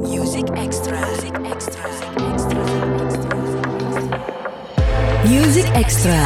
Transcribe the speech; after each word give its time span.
Music 0.00 0.46
Extra. 0.54 0.94
Music 1.10 1.34
Extra. 1.42 1.84
Music 5.26 5.66
Extra. 5.74 6.20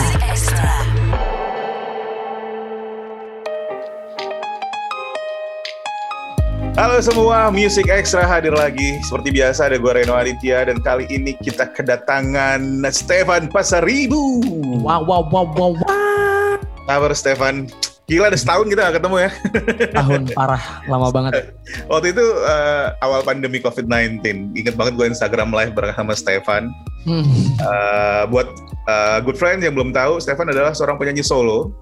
Halo 6.77 7.01
semua, 7.01 7.49
Music 7.49 7.89
Extra 7.89 8.29
hadir 8.29 8.53
lagi. 8.53 9.01
Seperti 9.03 9.33
biasa 9.33 9.73
ada 9.73 9.81
gue 9.81 9.93
Reno 9.97 10.13
Aditya 10.15 10.69
dan 10.69 10.85
kali 10.85 11.09
ini 11.09 11.33
kita 11.41 11.73
kedatangan 11.73 12.61
Stefan 12.93 13.49
Pasaribu. 13.49 14.45
Wow, 14.85 15.03
wow, 15.09 15.25
wow, 15.33 15.49
wow, 15.57 15.73
wow. 15.73 16.61
Kabar 16.85 17.17
Stefan? 17.17 17.73
Gila 18.05 18.29
ada 18.29 18.37
setahun 18.37 18.69
kita 18.69 18.81
gak 18.85 18.97
ketemu 19.01 19.17
ya. 19.17 19.31
Tahun 19.97 20.21
parah, 20.37 20.85
lama 20.85 21.09
banget. 21.09 21.57
Waktu 21.89 22.13
itu 22.13 22.25
uh, 22.45 22.93
awal 23.01 23.25
pandemi 23.25 23.65
COVID-19. 23.65 24.21
Ingat 24.53 24.77
banget 24.77 24.93
gue 25.01 25.07
Instagram 25.09 25.49
live 25.49 25.73
bareng 25.73 25.97
sama 25.97 26.13
Stefan. 26.13 26.69
Hmm. 27.09 27.25
Uh, 27.57 28.29
buat 28.29 28.49
uh, 28.93 29.25
good 29.25 29.41
friend 29.41 29.65
yang 29.65 29.73
belum 29.73 29.97
tahu, 29.97 30.21
Stefan 30.21 30.53
adalah 30.53 30.77
seorang 30.77 31.01
penyanyi 31.01 31.25
solo. 31.25 31.73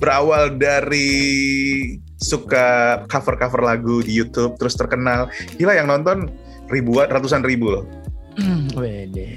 Berawal 0.00 0.56
dari 0.56 1.20
suka 2.16 3.04
cover-cover 3.04 3.60
lagu 3.60 4.00
di 4.00 4.16
YouTube, 4.16 4.56
terus 4.56 4.72
terkenal. 4.72 5.28
Gila 5.60 5.76
yang 5.76 5.92
nonton 5.92 6.32
ribuan, 6.72 7.12
ratusan 7.12 7.44
ribu 7.44 7.76
loh. 7.76 7.84
Hmm. 8.38 8.70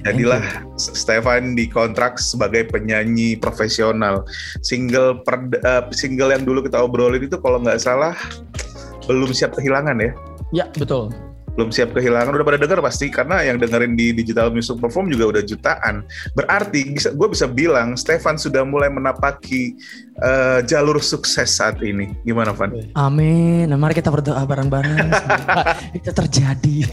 Jadilah 0.05 0.45
Stefan 0.77 1.57
dikontrak 1.57 2.21
sebagai 2.21 2.69
penyanyi 2.69 3.33
profesional. 3.33 4.21
Single 4.61 5.25
per, 5.25 5.49
uh, 5.65 5.89
single 5.89 6.29
yang 6.29 6.45
dulu 6.45 6.61
kita 6.61 6.77
obrolin 6.77 7.25
itu 7.25 7.41
kalau 7.41 7.57
nggak 7.57 7.81
salah 7.81 8.13
belum 9.09 9.33
siap 9.33 9.57
kehilangan 9.57 9.97
ya. 9.97 10.11
Ya, 10.53 10.65
betul. 10.77 11.09
Belum 11.55 11.69
siap 11.69 11.91
kehilangan 11.91 12.31
udah 12.31 12.47
pada 12.47 12.59
denger 12.59 12.79
pasti 12.79 13.11
karena 13.11 13.43
yang 13.43 13.59
dengerin 13.59 13.93
di 13.99 14.15
digital 14.15 14.47
music 14.49 14.79
perform 14.79 15.11
juga 15.11 15.37
udah 15.37 15.43
jutaan. 15.43 16.07
Berarti 16.31 16.95
bisa 16.95 17.11
gue 17.11 17.27
bisa 17.27 17.45
bilang 17.49 17.99
Stefan 17.99 18.39
sudah 18.39 18.63
mulai 18.63 18.87
menapaki 18.87 19.75
uh, 20.23 20.63
jalur 20.63 21.03
sukses 21.03 21.51
saat 21.51 21.83
ini. 21.83 22.15
Gimana 22.23 22.55
Van? 22.55 22.71
Amin. 22.95 23.67
Nah, 23.67 23.75
mari 23.75 23.97
kita 23.97 24.07
berdoa 24.07 24.41
bareng-bareng. 24.47 25.11
Itu 25.97 26.11
terjadi. 26.15 26.87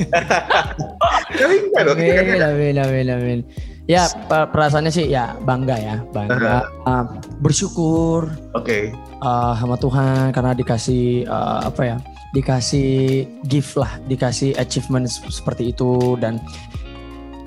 Kan 1.38 1.86
amin, 1.94 2.40
amin, 2.42 2.74
amin, 2.82 3.06
amin. 3.14 3.40
Ya, 3.88 4.04
per- 4.28 4.52
perasaannya 4.52 4.92
sih 4.92 5.08
ya 5.08 5.32
bangga 5.48 5.76
ya, 5.80 5.96
bangga. 6.12 6.68
Uh, 6.84 7.04
bersyukur 7.40 8.28
Oke. 8.52 8.92
uh, 9.24 9.56
sama 9.56 9.80
Tuhan 9.80 10.28
karena 10.36 10.52
dikasih 10.52 11.24
uh, 11.24 11.64
apa 11.72 11.82
ya? 11.88 11.96
Dikasih 12.36 13.24
gift 13.48 13.80
lah, 13.80 13.96
dikasih 14.04 14.52
achievement 14.60 15.08
seperti 15.08 15.72
itu 15.72 16.16
dan 16.20 16.36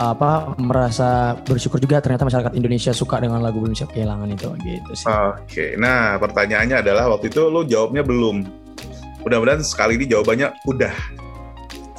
apa 0.01 0.57
merasa 0.57 1.37
bersyukur 1.45 1.77
juga 1.77 2.01
ternyata 2.01 2.25
masyarakat 2.25 2.57
Indonesia 2.57 2.89
suka 2.89 3.21
dengan 3.21 3.37
lagu 3.37 3.61
belum 3.61 3.77
siap 3.77 3.93
kehilangan 3.93 4.33
itu 4.33 4.49
gitu 4.65 4.91
sih. 4.97 5.05
Oke, 5.05 5.77
nah 5.77 6.17
pertanyaannya 6.17 6.81
adalah 6.81 7.05
waktu 7.13 7.29
itu 7.29 7.45
lo 7.53 7.61
jawabnya 7.61 8.01
belum. 8.01 8.41
Mudah-mudahan 9.21 9.61
sekali 9.61 10.01
ini 10.01 10.09
jawabannya 10.09 10.57
udah. 10.65 10.93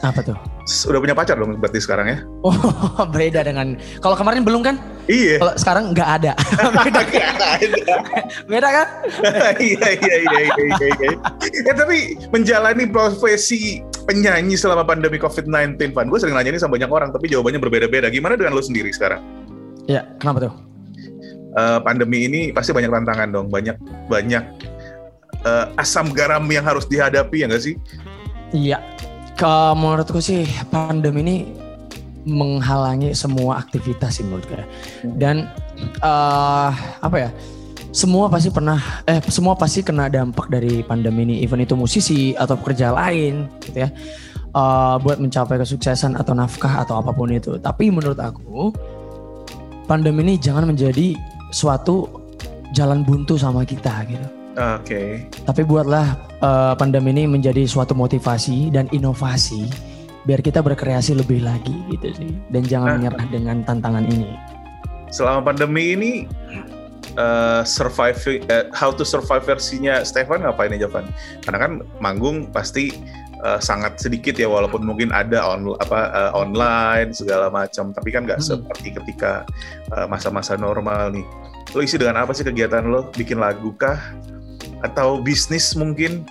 Apa 0.02 0.18
tuh? 0.26 0.51
Udah 0.62 1.00
punya 1.02 1.16
pacar 1.16 1.34
dong 1.38 1.58
berarti 1.58 1.82
sekarang 1.82 2.06
ya? 2.06 2.18
Oh, 2.46 2.54
beda 3.16 3.42
dengan 3.42 3.74
kalau 3.98 4.14
kemarin 4.14 4.46
belum 4.46 4.62
kan? 4.62 4.78
Iya. 5.10 5.42
Kalau 5.42 5.54
sekarang 5.58 5.84
nggak 5.90 6.08
ada. 6.22 6.32
beda, 6.86 7.00
beda 8.46 8.68
kan? 8.70 8.86
iya 9.58 9.88
iya 9.98 10.14
iya 10.22 10.40
iya 10.46 10.62
iya. 10.62 10.88
iya. 11.02 11.10
Ya 11.66 11.72
tapi 11.74 12.14
menjalani 12.30 12.86
profesi 12.86 13.82
penyanyi 14.06 14.54
selama 14.58 14.86
pandemi 14.86 15.18
COVID-19, 15.18 15.78
Van. 15.94 16.06
Gue 16.10 16.18
sering 16.18 16.34
nanya 16.34 16.54
ini 16.54 16.60
sama 16.62 16.78
banyak 16.78 16.90
orang, 16.90 17.10
tapi 17.10 17.30
jawabannya 17.30 17.58
berbeda-beda. 17.62 18.10
Gimana 18.10 18.38
dengan 18.38 18.54
lo 18.54 18.62
sendiri 18.62 18.90
sekarang? 18.90 19.22
Ya, 19.86 20.06
kenapa 20.22 20.50
tuh? 20.50 20.54
Eh, 21.52 21.78
pandemi 21.84 22.24
ini 22.30 22.40
pasti 22.48 22.72
banyak 22.72 22.88
tantangan 22.88 23.28
dong, 23.28 23.46
banyak 23.52 23.76
banyak 24.08 24.44
eh, 25.44 25.66
asam 25.76 26.08
garam 26.14 26.46
yang 26.48 26.64
harus 26.64 26.88
dihadapi 26.88 27.44
ya 27.44 27.46
nggak 27.50 27.62
sih? 27.62 27.74
Iya. 28.56 28.78
Ke 29.38 29.54
menurutku 29.74 30.22
sih 30.22 30.46
pandemi 30.70 31.20
ini 31.24 31.36
menghalangi 32.22 33.10
semua 33.18 33.58
aktivitas 33.58 34.20
sih 34.20 34.24
menurut 34.26 34.46
gue. 34.46 34.64
Dan 35.18 35.48
eh 35.98 36.70
apa 37.02 37.16
ya? 37.18 37.30
Semua 37.92 38.32
pasti 38.32 38.48
pernah 38.48 38.80
eh 39.04 39.20
semua 39.28 39.52
pasti 39.52 39.84
kena 39.84 40.08
dampak 40.08 40.48
dari 40.48 40.80
pandemi 40.80 41.28
ini, 41.28 41.44
even 41.44 41.60
itu 41.60 41.76
musisi 41.76 42.32
atau 42.32 42.56
pekerja 42.56 42.94
lain 42.94 43.50
gitu 43.60 43.84
ya. 43.84 43.90
Eh, 44.52 44.96
buat 45.00 45.16
mencapai 45.16 45.56
kesuksesan 45.56 46.12
atau 46.20 46.36
nafkah 46.36 46.84
atau 46.84 47.00
apa 47.00 47.08
pun 47.16 47.32
itu. 47.32 47.56
Tapi 47.56 47.88
menurut 47.88 48.20
aku 48.20 48.68
pandemi 49.88 50.20
ini 50.28 50.34
jangan 50.36 50.68
menjadi 50.68 51.16
suatu 51.48 52.08
jalan 52.76 53.00
buntu 53.04 53.40
sama 53.40 53.64
kita 53.64 54.04
gitu. 54.08 54.41
Oke. 54.52 55.24
Tapi 55.44 55.62
buatlah 55.64 56.06
eh, 56.38 56.74
pandemi 56.76 57.10
ini 57.10 57.24
menjadi 57.24 57.64
suatu 57.64 57.92
motivasi 57.92 58.68
dan 58.68 58.84
inovasi 58.90 59.68
biar 60.22 60.38
kita 60.38 60.62
berkreasi 60.62 61.16
lebih 61.16 61.42
lagi 61.42 61.74
gitu 61.90 62.12
sih. 62.14 62.32
Dan 62.52 62.62
jangan 62.62 62.88
Ah. 62.88 62.96
menyerah 62.96 63.26
dengan 63.26 63.56
tantangan 63.64 64.04
ini. 64.06 64.36
Selama 65.08 65.40
pandemi 65.44 65.92
ini 65.92 66.12
eh, 67.14 67.62
survive 67.64 68.16
eh, 68.46 68.68
how 68.72 68.88
to 68.88 69.02
survive 69.02 69.42
versinya 69.42 70.00
Stefan 70.02 70.44
ngapain 70.44 70.72
aja 70.72 70.88
Van? 70.88 71.08
Karena 71.40 71.58
kan 71.58 71.72
manggung 71.98 72.48
pasti 72.48 72.92
eh, 73.42 73.58
sangat 73.58 73.98
sedikit 73.98 74.36
ya 74.36 74.46
walaupun 74.46 74.80
mungkin 74.80 75.10
ada 75.10 75.42
on 75.42 75.74
apa 75.76 76.00
eh, 76.08 76.30
online 76.32 77.10
segala 77.10 77.48
macam 77.48 77.90
tapi 77.90 78.08
kan 78.08 78.24
nggak 78.24 78.38
Hmm. 78.40 78.48
seperti 78.62 78.94
ketika 78.94 79.48
masa-masa 80.08 80.56
normal 80.56 81.12
nih. 81.12 81.24
Lo 81.72 81.80
isi 81.80 81.96
dengan 81.96 82.20
apa 82.20 82.32
sih 82.32 82.44
kegiatan 82.44 82.84
lo? 82.84 83.08
Bikin 83.10 83.36
lagu 83.36 83.72
kah? 83.74 83.96
Atau 84.82 85.22
bisnis 85.22 85.78
mungkin? 85.78 86.26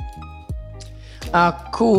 Aku 1.32 1.92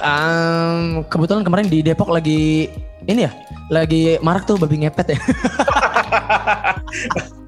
em, 0.00 1.04
kebetulan 1.04 1.44
kemarin 1.44 1.68
di 1.68 1.84
Depok 1.84 2.08
lagi 2.08 2.72
ini 3.04 3.28
ya, 3.28 3.32
lagi 3.68 4.16
marak 4.24 4.48
tuh 4.48 4.56
babi 4.56 4.84
ngepet 4.84 5.16
ya. 5.16 5.20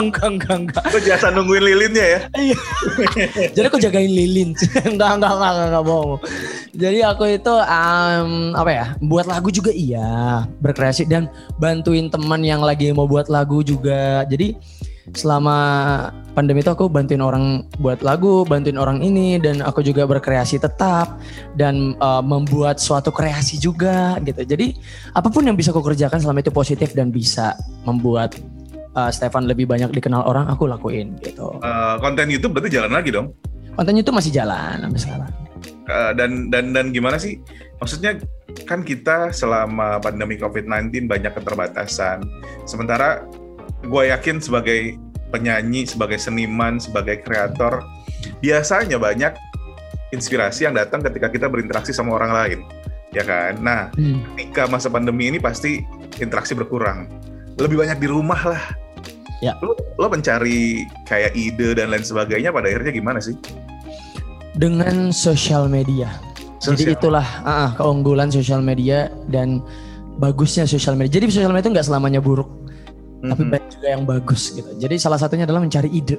enggak, 0.00 0.26
enggak, 0.26 0.56
enggak. 0.66 0.84
Lo 0.92 0.98
jasa 1.00 1.32
nungguin 1.32 1.64
lilinnya 1.64 2.04
ya? 2.04 2.20
Iya. 2.36 2.58
Jadi 3.54 3.66
aku 3.68 3.78
jagain 3.80 4.10
lilin. 4.10 4.52
enggak, 4.90 5.10
enggak, 5.20 5.32
enggak, 5.36 5.52
enggak, 5.52 5.68
enggak 5.72 5.84
bohong. 5.84 6.20
Jadi 6.76 6.98
aku 7.00 7.24
itu 7.32 7.54
em, 7.64 8.30
apa 8.52 8.70
ya? 8.72 8.86
Buat 9.00 9.26
lagu 9.30 9.48
juga 9.48 9.72
iya, 9.72 10.44
berkreasi 10.60 11.08
dan 11.08 11.30
bantuin 11.56 12.12
teman 12.12 12.44
yang 12.44 12.60
lagi 12.60 12.92
mau 12.92 13.08
buat 13.08 13.30
lagu 13.30 13.64
juga. 13.64 14.26
Jadi 14.28 14.56
selama 15.14 15.58
pandemi 16.34 16.64
itu 16.64 16.70
aku 16.72 16.90
bantuin 16.90 17.22
orang 17.22 17.62
buat 17.78 18.02
lagu, 18.02 18.42
bantuin 18.42 18.80
orang 18.80 19.04
ini 19.04 19.38
dan 19.38 19.62
aku 19.62 19.84
juga 19.84 20.08
berkreasi 20.08 20.58
tetap 20.58 21.20
dan 21.54 21.94
eh, 21.94 22.22
membuat 22.24 22.82
suatu 22.82 23.14
kreasi 23.14 23.60
juga 23.60 24.18
gitu. 24.26 24.42
Jadi 24.42 24.74
apa 25.14 25.30
pun 25.30 25.46
yang 25.46 25.54
bisa 25.54 25.70
aku 25.70 25.84
kerjakan 25.84 26.18
selama 26.18 26.42
itu 26.42 26.50
positif 26.50 26.96
dan 26.96 27.14
bisa 27.14 27.54
membuat 27.86 28.34
eh, 28.96 29.10
Stefan 29.14 29.46
lebih 29.46 29.70
banyak 29.70 29.94
dikenal 29.94 30.26
orang, 30.26 30.50
aku 30.50 30.66
lakuin 30.66 31.14
gitu. 31.22 31.62
Eh, 31.62 31.94
konten 32.02 32.26
YouTube 32.26 32.58
berarti 32.58 32.74
jalan 32.74 32.90
lagi 32.90 33.12
dong? 33.14 33.30
kontennya 33.76 34.02
itu 34.02 34.12
masih 34.12 34.32
jalan 34.32 34.80
sampai 34.80 35.00
sekarang. 35.00 35.32
Eh, 35.86 36.12
dan 36.18 36.30
dan 36.50 36.64
dan 36.72 36.86
gimana 36.90 37.20
sih? 37.20 37.38
Maksudnya 37.78 38.18
kan 38.64 38.80
kita 38.82 39.30
selama 39.30 40.00
pandemi 40.00 40.40
COVID-19 40.40 41.06
banyak 41.06 41.36
keterbatasan. 41.36 42.24
Sementara 42.64 43.22
gue 43.86 44.02
yakin 44.10 44.42
sebagai 44.42 44.98
penyanyi, 45.30 45.86
sebagai 45.86 46.18
seniman, 46.18 46.78
sebagai 46.78 47.22
kreator, 47.22 47.82
biasanya 48.40 48.96
banyak 48.96 49.34
inspirasi 50.14 50.66
yang 50.66 50.74
datang 50.74 51.02
ketika 51.02 51.28
kita 51.30 51.46
berinteraksi 51.50 51.90
sama 51.90 52.14
orang 52.16 52.32
lain, 52.32 52.58
ya 53.10 53.26
kan? 53.26 53.58
Nah, 53.58 53.90
ketika 54.38 54.70
masa 54.70 54.86
pandemi 54.86 55.28
ini 55.28 55.42
pasti 55.42 55.82
interaksi 56.22 56.54
berkurang, 56.54 57.10
lebih 57.58 57.82
banyak 57.82 57.98
di 57.98 58.08
rumah 58.08 58.40
lah. 58.46 58.62
Ya. 59.44 59.52
Lo, 59.60 59.76
lo 60.00 60.06
mencari 60.08 60.88
kayak 61.04 61.36
ide 61.36 61.76
dan 61.76 61.92
lain 61.92 62.06
sebagainya 62.06 62.48
pada 62.54 62.72
akhirnya 62.72 62.92
gimana 62.94 63.20
sih? 63.20 63.36
Dengan 64.56 65.12
sosial 65.12 65.68
media. 65.68 66.08
Jadi 66.64 66.88
Sosial. 66.88 66.96
itulah 66.96 67.26
ah, 67.44 67.68
ah, 67.68 67.70
keunggulan 67.76 68.32
sosial 68.32 68.64
media 68.64 69.12
dan 69.28 69.60
bagusnya 70.16 70.64
sosial 70.64 70.96
media. 70.96 71.20
Jadi 71.20 71.28
sosial 71.28 71.52
media 71.52 71.68
itu 71.68 71.72
nggak 71.76 71.84
selamanya 71.84 72.24
buruk, 72.24 72.48
tapi 73.28 73.42
Mhm. 73.44 73.50
banyak 73.52 73.68
juga 73.74 73.86
yang 73.90 74.02
bagus 74.06 74.42
gitu. 74.54 74.70
Jadi 74.78 74.94
salah 74.96 75.18
satunya 75.18 75.44
adalah 75.44 75.62
mencari 75.62 75.90
ide. 75.90 76.18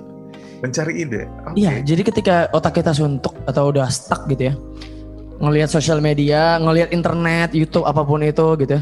mencari 0.57 1.05
ide. 1.05 1.29
Oke. 1.45 1.61
Iya, 1.61 1.85
jadi 1.85 2.01
ketika 2.01 2.35
otak 2.49 2.81
kita 2.81 2.89
suntuk 2.89 3.37
atau 3.45 3.69
udah 3.69 3.85
stuck 3.93 4.25
gitu 4.25 4.49
ya, 4.49 4.53
ngelihat 5.37 5.69
sosial 5.69 6.01
media, 6.01 6.57
ngelihat 6.57 6.89
internet, 6.89 7.53
YouTube 7.53 7.85
apa 7.85 8.01
pun 8.01 8.25
itu 8.25 8.57
gitu 8.65 8.73
ya, 8.73 8.81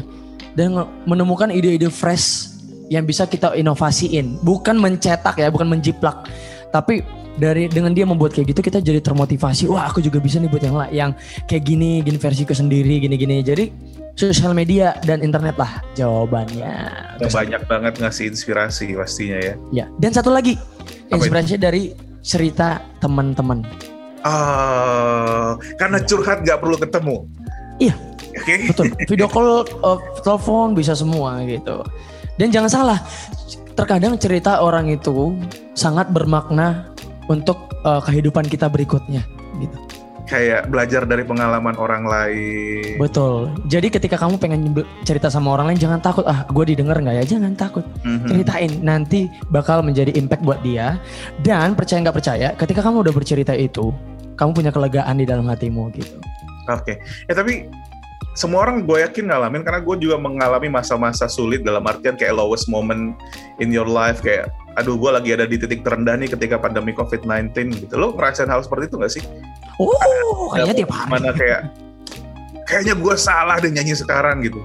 dan 0.56 0.72
menemukan 1.04 1.52
ide-ide 1.52 1.92
fresh 1.92 2.48
yang 2.88 3.04
bisa 3.04 3.28
kita 3.28 3.52
inovasiin, 3.52 4.40
bukan 4.40 4.80
mencetak 4.80 5.36
ya, 5.36 5.52
bukan 5.52 5.68
menjiplak, 5.68 6.24
tapi 6.72 7.04
dari 7.36 7.68
dengan 7.68 7.92
dia 7.92 8.08
membuat 8.08 8.32
kayak 8.32 8.56
gitu 8.56 8.60
kita 8.64 8.80
jadi 8.80 9.04
termotivasi 9.04 9.68
wah 9.68 9.92
aku 9.92 10.00
juga 10.00 10.16
bisa 10.16 10.40
nih 10.40 10.48
buat 10.48 10.64
yang 10.64 10.76
yang 10.88 11.10
kayak 11.44 11.68
gini 11.68 12.00
gini 12.00 12.16
versiku 12.16 12.56
sendiri 12.56 12.96
gini 12.96 13.20
gini 13.20 13.44
jadi 13.44 13.68
sosial 14.16 14.56
media 14.56 14.96
dan 15.04 15.20
internet 15.20 15.54
lah 15.60 15.84
jawabannya 15.94 16.72
banyak 17.20 17.62
banget 17.68 17.94
ngasih 18.00 18.32
inspirasi 18.32 18.96
pastinya 18.96 19.38
ya. 19.38 19.54
ya 19.70 19.86
dan 20.00 20.10
satu 20.16 20.32
lagi 20.32 20.56
Apa 20.56 21.20
itu? 21.20 21.28
inspirasi 21.28 21.54
dari 21.60 21.82
cerita 22.24 22.80
teman-teman 22.98 23.62
Ah, 24.26 25.54
karena 25.78 26.02
curhat 26.02 26.42
nggak 26.42 26.58
perlu 26.58 26.74
ketemu. 26.82 27.30
Iya. 27.78 27.94
Oke. 28.36 28.68
betul 28.68 28.92
video 29.08 29.28
call 29.32 29.64
uh, 29.80 29.96
telepon 30.20 30.76
bisa 30.76 30.92
semua 30.92 31.40
gitu 31.48 31.80
dan 32.36 32.52
jangan 32.52 32.68
salah 32.68 32.98
terkadang 33.72 34.20
cerita 34.20 34.60
orang 34.60 34.92
itu 34.92 35.32
sangat 35.72 36.12
bermakna 36.12 36.92
untuk 37.32 37.56
uh, 37.84 38.00
kehidupan 38.04 38.44
kita 38.44 38.68
berikutnya 38.68 39.24
gitu 39.56 39.76
Kayak 40.26 40.66
belajar 40.66 41.06
dari 41.06 41.22
pengalaman 41.22 41.78
orang 41.78 42.02
lain. 42.02 42.98
betul 42.98 43.52
jadi 43.64 43.86
ketika 43.86 44.16
kamu 44.16 44.36
pengen 44.36 44.74
cerita 45.04 45.28
sama 45.28 45.52
orang 45.52 45.70
lain 45.70 45.78
jangan 45.78 46.00
takut 46.00 46.24
ah 46.24 46.42
gue 46.46 46.64
didengar 46.66 46.96
nggak 46.96 47.22
ya 47.22 47.38
jangan 47.38 47.52
takut 47.54 47.84
Mhm. 48.02 48.26
ceritain 48.26 48.72
nanti 48.80 49.30
bakal 49.48 49.80
menjadi 49.80 50.10
impact 50.12 50.42
buat 50.42 50.58
dia 50.60 50.98
dan 51.40 51.76
percaya 51.76 52.02
nggak 52.02 52.16
percaya 52.16 52.48
ketika 52.54 52.80
kamu 52.82 53.06
udah 53.06 53.14
bercerita 53.14 53.52
itu 53.52 53.92
kamu 54.34 54.50
punya 54.52 54.70
kelegaan 54.70 55.14
di 55.14 55.24
dalam 55.24 55.46
hatimu 55.46 55.92
gitu 55.92 56.18
Oke. 56.66 56.98
Ya 57.30 57.34
tapi 57.36 57.70
semua 58.36 58.68
orang 58.68 58.84
gue 58.84 59.00
yakin 59.00 59.32
ngalamin 59.32 59.64
karena 59.64 59.80
gue 59.80 59.96
juga 59.96 60.20
mengalami 60.20 60.68
masa-masa 60.68 61.24
sulit 61.24 61.64
dalam 61.64 61.80
artian 61.88 62.20
kayak 62.20 62.36
lowest 62.36 62.68
moment 62.68 63.16
in 63.64 63.72
your 63.72 63.88
life 63.88 64.20
kayak 64.20 64.52
aduh 64.76 64.92
gue 64.92 65.08
lagi 65.08 65.32
ada 65.32 65.48
di 65.48 65.56
titik 65.56 65.80
terendah 65.80 66.20
nih 66.20 66.28
ketika 66.28 66.60
pandemi 66.60 66.92
COVID-19 66.92 67.56
gitu. 67.80 67.96
Lo 67.96 68.12
ngerasain 68.12 68.52
hal 68.52 68.60
seperti 68.60 68.92
itu 68.92 68.96
gak 69.00 69.12
sih? 69.16 69.24
oh 69.80 70.52
kayaknya 70.52 70.84
tiap 70.84 70.92
hari 70.92 71.10
Mana 71.16 71.30
kayak 71.32 71.60
kayaknya 72.68 72.94
gue 72.96 73.14
salah 73.16 73.56
deh 73.56 73.72
nyanyi 73.72 73.96
sekarang 73.96 74.44
gitu. 74.44 74.60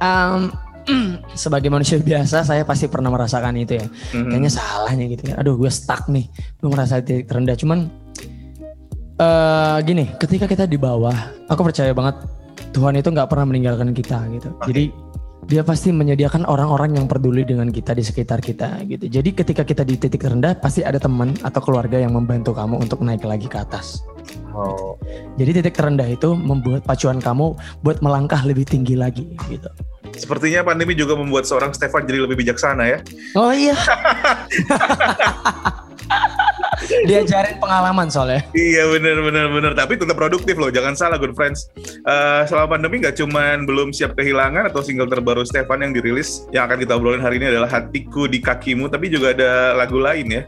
Um, 0.00 0.48
sebagai 1.44 1.68
manusia 1.68 2.00
biasa 2.00 2.40
saya 2.40 2.64
pasti 2.64 2.88
pernah 2.88 3.12
merasakan 3.12 3.52
itu 3.60 3.84
ya. 3.84 3.86
Mhm. 4.16 4.32
Kayaknya 4.32 4.50
salahnya 4.50 5.04
gitu 5.12 5.22
kan. 5.28 5.36
Aduh 5.44 5.60
gue 5.60 5.68
stuck 5.68 6.08
nih. 6.08 6.24
Gue 6.56 6.72
merasa 6.72 7.04
titik 7.04 7.28
terendah. 7.28 7.52
Cuman 7.52 7.92
eh 9.20 9.78
gini, 9.84 10.08
ketika 10.16 10.48
kita 10.48 10.64
di 10.64 10.80
bawah, 10.80 11.14
aku 11.52 11.68
percaya 11.68 11.92
banget 11.92 12.16
Tuhan 12.72 12.96
itu 12.96 13.12
nggak 13.12 13.28
pernah 13.28 13.52
meninggalkan 13.52 13.92
kita 13.92 14.24
gitu. 14.32 14.48
Oke. 14.56 14.72
Jadi 14.72 14.84
dia 15.42 15.66
pasti 15.66 15.90
menyediakan 15.90 16.46
orang-orang 16.46 16.96
yang 16.96 17.06
peduli 17.10 17.42
dengan 17.42 17.68
kita 17.68 17.98
di 17.98 18.04
sekitar 18.06 18.38
kita 18.38 18.86
gitu. 18.86 19.10
Jadi 19.10 19.34
ketika 19.34 19.66
kita 19.66 19.82
di 19.82 19.98
titik 19.98 20.22
terendah 20.22 20.54
pasti 20.54 20.86
ada 20.86 21.02
teman 21.02 21.34
atau 21.42 21.58
keluarga 21.58 21.98
yang 21.98 22.14
membantu 22.14 22.54
kamu 22.54 22.78
untuk 22.78 23.02
naik 23.02 23.26
lagi 23.26 23.50
ke 23.50 23.58
atas. 23.58 24.06
Oh. 24.54 24.94
Jadi 25.36 25.60
titik 25.60 25.74
terendah 25.74 26.06
itu 26.06 26.38
membuat 26.38 26.86
pacuan 26.86 27.18
kamu 27.18 27.58
buat 27.82 27.98
melangkah 28.00 28.38
lebih 28.46 28.64
tinggi 28.64 28.94
lagi 28.94 29.34
gitu. 29.50 29.68
Sepertinya 30.14 30.62
pandemi 30.62 30.94
juga 30.94 31.18
membuat 31.18 31.48
seorang 31.48 31.74
Stefan 31.74 32.06
jadi 32.06 32.22
lebih 32.22 32.38
bijaksana 32.38 32.84
ya. 32.86 32.98
Oh 33.34 33.50
iya. 33.50 33.74
Diajarin 37.08 37.56
pengalaman 37.58 38.06
soalnya. 38.08 38.42
Iya 38.52 38.88
bener 38.88 39.20
bener 39.20 39.46
bener 39.48 39.72
tapi 39.72 39.94
tetap 39.94 40.14
produktif 40.14 40.54
loh 40.54 40.68
jangan 40.68 40.94
salah 40.94 41.16
good 41.16 41.32
friends 41.32 41.68
Eh, 42.02 42.42
selama 42.44 42.76
pandemi 42.76 42.98
nggak 42.98 43.14
cuman 43.14 43.62
belum 43.62 43.94
siap 43.94 44.14
kehilangan 44.14 44.66
atau 44.66 44.82
single 44.82 45.06
terbaru 45.06 45.46
Stefan 45.46 45.80
yang 45.80 45.92
dirilis 45.92 46.44
yang 46.50 46.66
akan 46.66 46.82
kita 46.82 46.98
obrolin 46.98 47.22
hari 47.22 47.38
ini 47.38 47.46
adalah 47.48 47.70
hatiku 47.70 48.26
di 48.26 48.42
kakimu 48.42 48.86
tapi 48.86 49.06
juga 49.06 49.30
ada 49.30 49.50
lagu 49.74 50.02
lain 50.02 50.26
ya 50.26 50.42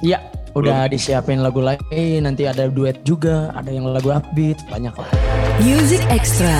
Iya, 0.00 0.18
udah 0.52 0.88
disiapin 0.88 1.40
lagu 1.40 1.60
lain, 1.60 2.24
nanti 2.24 2.48
ada 2.48 2.68
duet 2.68 3.04
juga, 3.04 3.52
ada 3.52 3.68
yang 3.68 3.84
lagu 3.84 4.08
upbeat, 4.08 4.56
banyak 4.68 4.92
lah. 4.92 5.08
Music 5.60 6.00
Extra. 6.08 6.56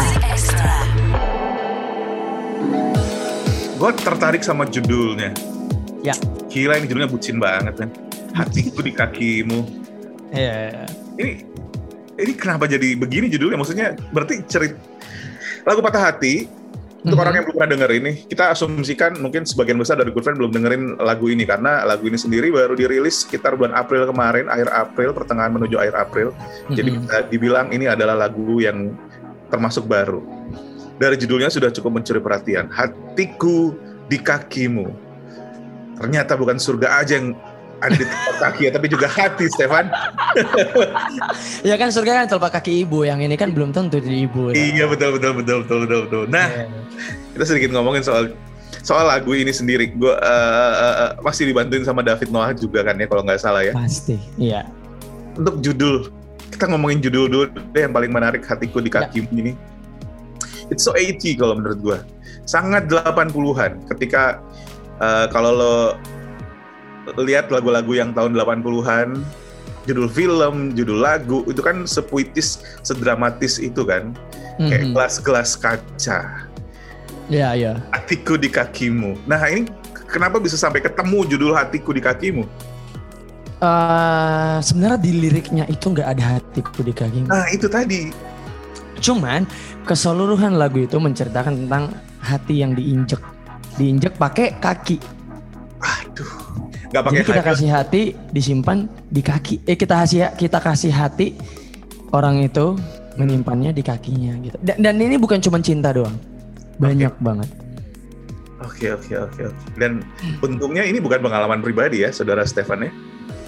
gue 3.76 3.90
tertarik 3.96 4.44
sama 4.44 4.68
judulnya 4.68 5.32
Ya. 6.00 6.12
gila 6.48 6.76
ini 6.76 6.84
judulnya 6.84 7.08
bucin 7.08 7.36
banget 7.36 7.74
kan 7.76 7.88
hatiku 8.34 8.80
di 8.80 8.92
kakimu 8.94 9.60
Iya. 10.30 10.86
ini 11.18 11.42
ini 12.20 12.32
kenapa 12.38 12.70
jadi 12.70 12.94
begini 12.94 13.26
judulnya 13.26 13.58
maksudnya 13.58 13.98
berarti 14.14 14.46
cerit 14.46 14.78
lagu 15.66 15.82
patah 15.82 16.12
hati 16.12 16.46
untuk 17.00 17.16
Mhm. 17.16 17.22
orang 17.24 17.34
yang 17.34 17.44
belum 17.48 17.56
pernah 17.56 17.72
denger 17.74 17.90
ini 17.96 18.12
kita 18.28 18.44
asumsikan 18.52 19.16
mungkin 19.18 19.42
sebagian 19.48 19.80
besar 19.80 19.96
dari 19.96 20.12
good 20.12 20.20
friend 20.20 20.36
belum 20.36 20.52
dengerin 20.52 20.82
lagu 21.00 21.32
ini 21.32 21.48
karena 21.48 21.82
lagu 21.82 22.04
ini 22.06 22.20
sendiri 22.20 22.52
baru 22.52 22.76
dirilis 22.76 23.24
sekitar 23.24 23.56
bulan 23.56 23.72
April 23.72 24.04
kemarin 24.04 24.46
akhir 24.52 24.68
April 24.68 25.10
pertengahan 25.16 25.50
menuju 25.50 25.80
akhir 25.80 25.94
April 25.96 26.28
jadi 26.70 26.88
Mhm. 26.92 26.96
bisa 27.00 27.16
dibilang 27.26 27.66
ini 27.72 27.88
adalah 27.88 28.14
lagu 28.14 28.60
yang 28.60 28.94
termasuk 29.48 29.88
baru 29.88 30.20
dari 31.00 31.16
judulnya 31.16 31.48
sudah 31.48 31.72
cukup 31.72 31.98
mencuri 31.98 32.20
perhatian 32.20 32.68
hatiku 32.68 33.74
di 34.06 34.20
kakimu 34.20 34.86
ternyata 35.96 36.36
bukan 36.36 36.60
surga 36.60 37.00
aja 37.00 37.16
yang 37.16 37.32
ada 37.80 37.92
di 37.92 38.04
tempat 38.04 38.36
kaki 38.38 38.60
ya 38.62 38.70
tapi 38.70 38.86
juga 38.86 39.06
hati 39.08 39.44
Stefan 39.48 39.88
Ya 41.68 41.74
kan 41.76 41.88
surga 41.90 42.22
kan 42.22 42.26
telapak 42.26 42.60
kaki 42.60 42.84
ibu, 42.84 43.02
yang 43.02 43.20
ini 43.20 43.34
kan 43.34 43.52
belum 43.52 43.70
tentu 43.70 44.00
di 44.00 44.24
ibu. 44.24 44.52
Iya 44.52 44.86
betul 44.86 45.16
betul 45.16 45.32
betul 45.36 45.58
betul 45.64 45.78
betul 45.84 46.00
betul. 46.06 46.22
Nah 46.28 46.46
Iya. 46.46 46.64
kita 47.32 47.44
sedikit 47.46 47.70
ngomongin 47.72 48.00
soal 48.00 48.32
soal 48.80 49.04
lagu 49.06 49.32
ini 49.32 49.50
sendiri. 49.50 49.92
Gue 49.92 50.12
eh, 50.12 50.20
eh, 50.76 50.94
eh, 51.06 51.10
masih 51.20 51.48
dibantuin 51.48 51.82
sama 51.82 52.00
David 52.00 52.30
Noah 52.30 52.52
juga 52.52 52.80
kan 52.82 52.96
ya 52.96 53.06
kalau 53.06 53.22
nggak 53.22 53.40
salah 53.40 53.62
ya. 53.62 53.72
Pasti, 53.74 54.16
iya. 54.36 54.64
Untuk 55.36 55.60
judul 55.60 56.08
kita 56.50 56.66
ngomongin 56.66 57.00
judul 57.00 57.24
dulu 57.28 57.44
deh 57.72 57.82
yang 57.82 57.94
paling 57.94 58.10
menarik 58.10 58.42
hatiku 58.42 58.80
di 58.80 58.90
Ya. 58.90 59.04
kakimu 59.06 59.30
ini. 59.36 59.52
It's 60.70 60.86
so 60.86 60.94
80 60.94 61.34
kalau 61.36 61.58
menurut 61.58 61.78
gue. 61.80 61.98
Sangat 62.46 62.86
80-an 62.88 63.84
ketika 63.90 64.38
eh, 64.98 65.26
kalau 65.28 65.50
lo 65.52 65.74
lihat 67.18 67.50
lagu-lagu 67.50 67.90
yang 67.96 68.14
tahun 68.14 68.38
80-an 68.38 69.24
judul 69.88 70.06
film, 70.12 70.76
judul 70.76 71.00
lagu 71.02 71.42
itu 71.50 71.58
kan 71.64 71.88
sepuitis, 71.88 72.62
sedramatis 72.84 73.58
itu 73.58 73.82
kan. 73.82 74.14
Kayak 74.60 74.86
Mhm. 74.86 74.92
gelas-gelas 74.92 75.56
kaca. 75.56 76.46
Iya, 77.30 77.54
iya. 77.54 77.72
hatiku 77.94 78.34
di 78.34 78.50
kakimu. 78.50 79.14
Nah 79.30 79.38
ini 79.46 79.70
kenapa 80.10 80.42
bisa 80.42 80.58
sampai 80.58 80.82
ketemu 80.82 81.22
judul 81.30 81.54
hatiku 81.54 81.94
di 81.94 82.02
kakimu? 82.02 82.42
Eh, 83.60 84.56
sebenarnya 84.64 84.96
di 84.96 85.12
liriknya 85.20 85.68
itu 85.68 85.92
nggak 85.92 86.08
ada 86.16 86.24
hatiku 86.40 86.80
di 86.80 86.96
kaki. 86.96 87.28
Nah 87.28 87.44
itu 87.52 87.68
tadi. 87.68 88.08
Cuman 89.04 89.44
keseluruhan 89.84 90.56
lagu 90.56 90.80
itu 90.80 90.96
menceritakan 90.96 91.68
tentang 91.68 91.92
hati 92.24 92.64
yang 92.64 92.72
diinjek, 92.72 93.20
diinjek 93.76 94.16
pakai 94.16 94.56
kaki. 94.64 94.96
Aduh, 95.80 96.32
nggak 96.90 97.02
pakai 97.06 97.22
kita 97.22 97.42
kasih 97.42 97.70
hati 97.70 98.02
disimpan 98.34 98.90
di 99.06 99.22
kaki. 99.22 99.62
Eh 99.66 99.78
kita 99.78 99.94
kasih 100.02 100.20
kita 100.34 100.58
kasih 100.58 100.90
hati 100.90 101.38
orang 102.10 102.42
itu 102.42 102.74
menyimpannya 103.14 103.70
di 103.70 103.82
kakinya 103.82 104.34
gitu. 104.42 104.56
Dan, 104.62 104.82
dan 104.82 104.94
ini 104.98 105.14
bukan 105.18 105.38
cuma 105.38 105.62
cinta 105.62 105.94
doang. 105.94 106.14
Banyak 106.82 107.14
banget. 107.22 107.48
Oke 108.60 108.92
oke 108.92 109.12
oke. 109.16 109.40
oke. 109.48 109.64
Dan 109.78 110.04
untungnya 110.44 110.84
ini 110.84 111.00
bukan 111.00 111.22
pengalaman 111.22 111.64
pribadi 111.64 112.04
ya, 112.04 112.12
saudara 112.12 112.44
Stefan 112.44 112.84
ya. 112.84 112.92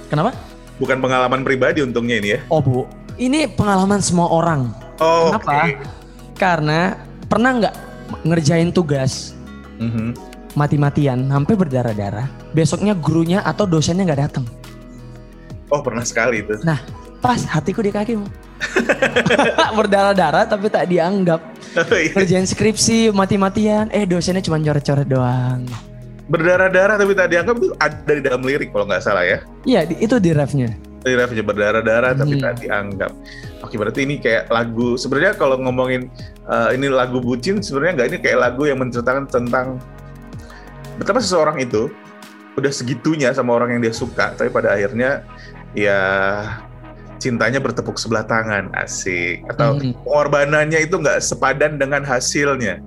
Kenapa? 0.09 0.33
Bukan 0.81 1.05
pengalaman 1.05 1.45
pribadi 1.45 1.85
untungnya 1.85 2.17
ini 2.23 2.29
ya. 2.37 2.41
Oh 2.49 2.65
bu, 2.65 2.89
ini 3.21 3.45
pengalaman 3.45 4.01
semua 4.01 4.31
orang. 4.33 4.73
Oh, 5.03 5.35
Kenapa? 5.35 5.69
oke. 5.69 5.71
Karena 6.39 6.81
pernah 7.29 7.51
nggak 7.61 7.75
ngerjain 8.25 8.71
tugas 8.73 9.33
Mhm. 9.83 10.15
Mati-matian 10.55 11.27
sampai 11.27 11.55
berdarah-darah. 11.55 12.27
Besoknya 12.53 12.93
gurunya 12.93 13.41
atau 13.41 13.65
dosennya 13.65 14.05
nggak 14.05 14.21
datang. 14.21 14.45
Oh 15.69 15.81
pernah 15.81 16.05
sekali 16.05 16.45
itu. 16.45 16.57
Pas 17.19 17.41
hatiku 17.41 17.81
di 17.81 17.91
kakimu. 17.91 18.27
berdarah-darah 19.79 20.45
tapi 20.47 20.67
tak 20.69 20.87
dianggap. 20.87 21.41
Oh, 21.73 21.97
iya. 21.97 22.13
Ngerjain 22.13 22.45
skripsi 22.45 23.11
mati-matian, 23.11 23.89
eh 23.91 24.05
dosennya 24.05 24.45
cuma 24.45 24.61
coret-coret 24.61 25.09
doang. 25.09 25.65
Berdarah-darah 26.29 27.01
tapi 27.01 27.13
tak 27.13 27.33
dianggap 27.33 27.55
itu 27.59 27.69
ada 27.77 28.13
di 28.13 28.23
dalam 28.23 28.43
lirik 28.45 28.71
kalau 28.71 28.85
nggak 28.87 29.03
salah 29.03 29.25
ya. 29.25 29.39
Iya, 29.65 29.89
di- 29.89 29.99
itu 29.99 30.17
di 30.21 30.31
refnya. 30.31 30.71
Tadi 31.03 31.15
refnya 31.19 31.43
berdarah-darah 31.43 32.13
tapi 32.15 32.39
Hmm. 32.39 32.45
tak 32.45 32.55
dianggap. 32.63 33.13
Oke 33.63 33.75
berarti 33.75 34.07
ini 34.07 34.21
kayak 34.21 34.47
lagu 34.47 34.95
sebenarnya 34.95 35.35
kalau 35.35 35.59
ngomongin 35.59 36.07
eh, 36.45 36.69
ini 36.77 36.87
lagu 36.87 37.19
bucin 37.19 37.59
sebenarnya 37.59 37.93
nggak 37.99 38.09
ini 38.15 38.19
kayak 38.21 38.39
lagu 38.39 38.63
yang 38.67 38.79
menceritakan 38.79 39.25
tentang 39.27 39.79
betapa 41.03 41.19
seseorang 41.19 41.59
itu 41.59 41.91
udah 42.55 42.71
segitunya 42.71 43.35
sama 43.35 43.59
orang 43.59 43.75
yang 43.77 43.83
dia 43.83 43.95
suka 43.97 44.33
tapi 44.39 44.49
pada 44.49 44.73
akhirnya 44.77 45.27
ya 45.75 45.99
cintanya 47.19 47.59
bertepuk 47.59 47.99
sebelah 47.99 48.23
tangan 48.23 48.71
asik 48.79 49.43
atau 49.51 49.79
Hmm. 49.79 49.95
pengorbanannya 50.07 50.79
itu 50.85 50.95
nggak 50.99 51.19
sepadan 51.23 51.79
dengan 51.79 52.07
hasilnya 52.07 52.79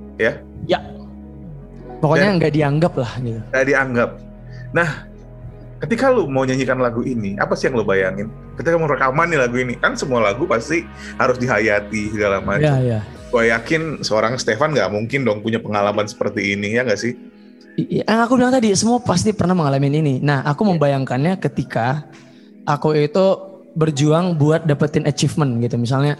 Pokoknya 2.05 2.37
nggak 2.37 2.53
dianggap 2.53 2.93
lah 3.01 3.11
gitu. 3.17 3.41
nggak 3.49 3.65
dianggap. 3.65 4.09
Nah 4.75 4.89
ketika 5.81 6.13
lu 6.13 6.29
mau 6.29 6.45
nyanyikan 6.45 6.77
lagu 6.77 7.01
ini, 7.01 7.33
apa 7.39 7.57
sih 7.57 7.65
yang 7.65 7.81
lu 7.81 7.85
bayangin? 7.87 8.29
Ketika 8.59 8.75
mau 8.77 8.85
rekaman 8.85 9.25
nih 9.31 9.39
lagu 9.41 9.57
ini, 9.57 9.73
kan 9.79 9.97
semua 9.97 10.21
lagu 10.21 10.45
pasti 10.45 10.85
harus 11.17 11.41
dihayati 11.41 12.13
segala 12.13 12.45
macam. 12.45 12.61
Iya, 12.61 12.75
iya. 12.83 12.99
Gue 13.33 13.49
yakin 13.49 14.05
seorang 14.05 14.37
Stefan 14.37 14.71
nggak 14.77 14.91
mungkin 14.91 15.25
dong 15.25 15.41
punya 15.41 15.57
pengalaman 15.57 16.05
seperti 16.05 16.53
ini 16.53 16.77
ya 16.77 16.85
nggak 16.85 16.99
sih? 16.99 17.17
Yang 17.75 18.19
aku 18.23 18.33
bilang 18.39 18.53
tadi 18.55 18.71
semua 18.71 19.03
pasti 19.03 19.35
pernah 19.35 19.55
mengalami 19.55 19.87
ini. 19.91 20.15
Nah, 20.23 20.47
aku 20.47 20.63
membayangkannya 20.63 21.35
ketika 21.43 22.07
aku 22.63 22.95
itu 22.95 23.25
berjuang 23.75 24.39
buat 24.39 24.63
dapetin 24.63 25.03
achievement 25.03 25.59
gitu. 25.59 25.75
Misalnya 25.75 26.15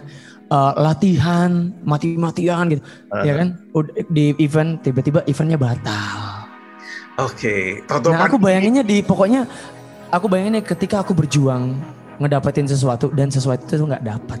eh, 0.52 0.72
latihan 0.76 1.72
mati-matian 1.80 2.76
gitu, 2.76 2.82
ya 3.24 3.32
kan? 3.40 3.48
Di 4.12 4.36
event 4.36 4.84
tiba-tiba 4.84 5.24
eventnya 5.24 5.56
batal. 5.56 6.44
Oke, 7.16 7.80
Toto 7.88 8.12
Nah, 8.12 8.28
aku 8.28 8.36
bayanginnya 8.36 8.84
di 8.84 9.00
pokoknya 9.00 9.48
aku 10.12 10.28
bayanginnya 10.28 10.60
ketika 10.60 11.00
aku 11.00 11.16
berjuang 11.16 11.72
ngedapetin 12.20 12.68
sesuatu 12.68 13.08
dan 13.12 13.32
sesuatu 13.32 13.64
itu 13.64 13.84
nggak 13.88 14.04
dapat. 14.04 14.40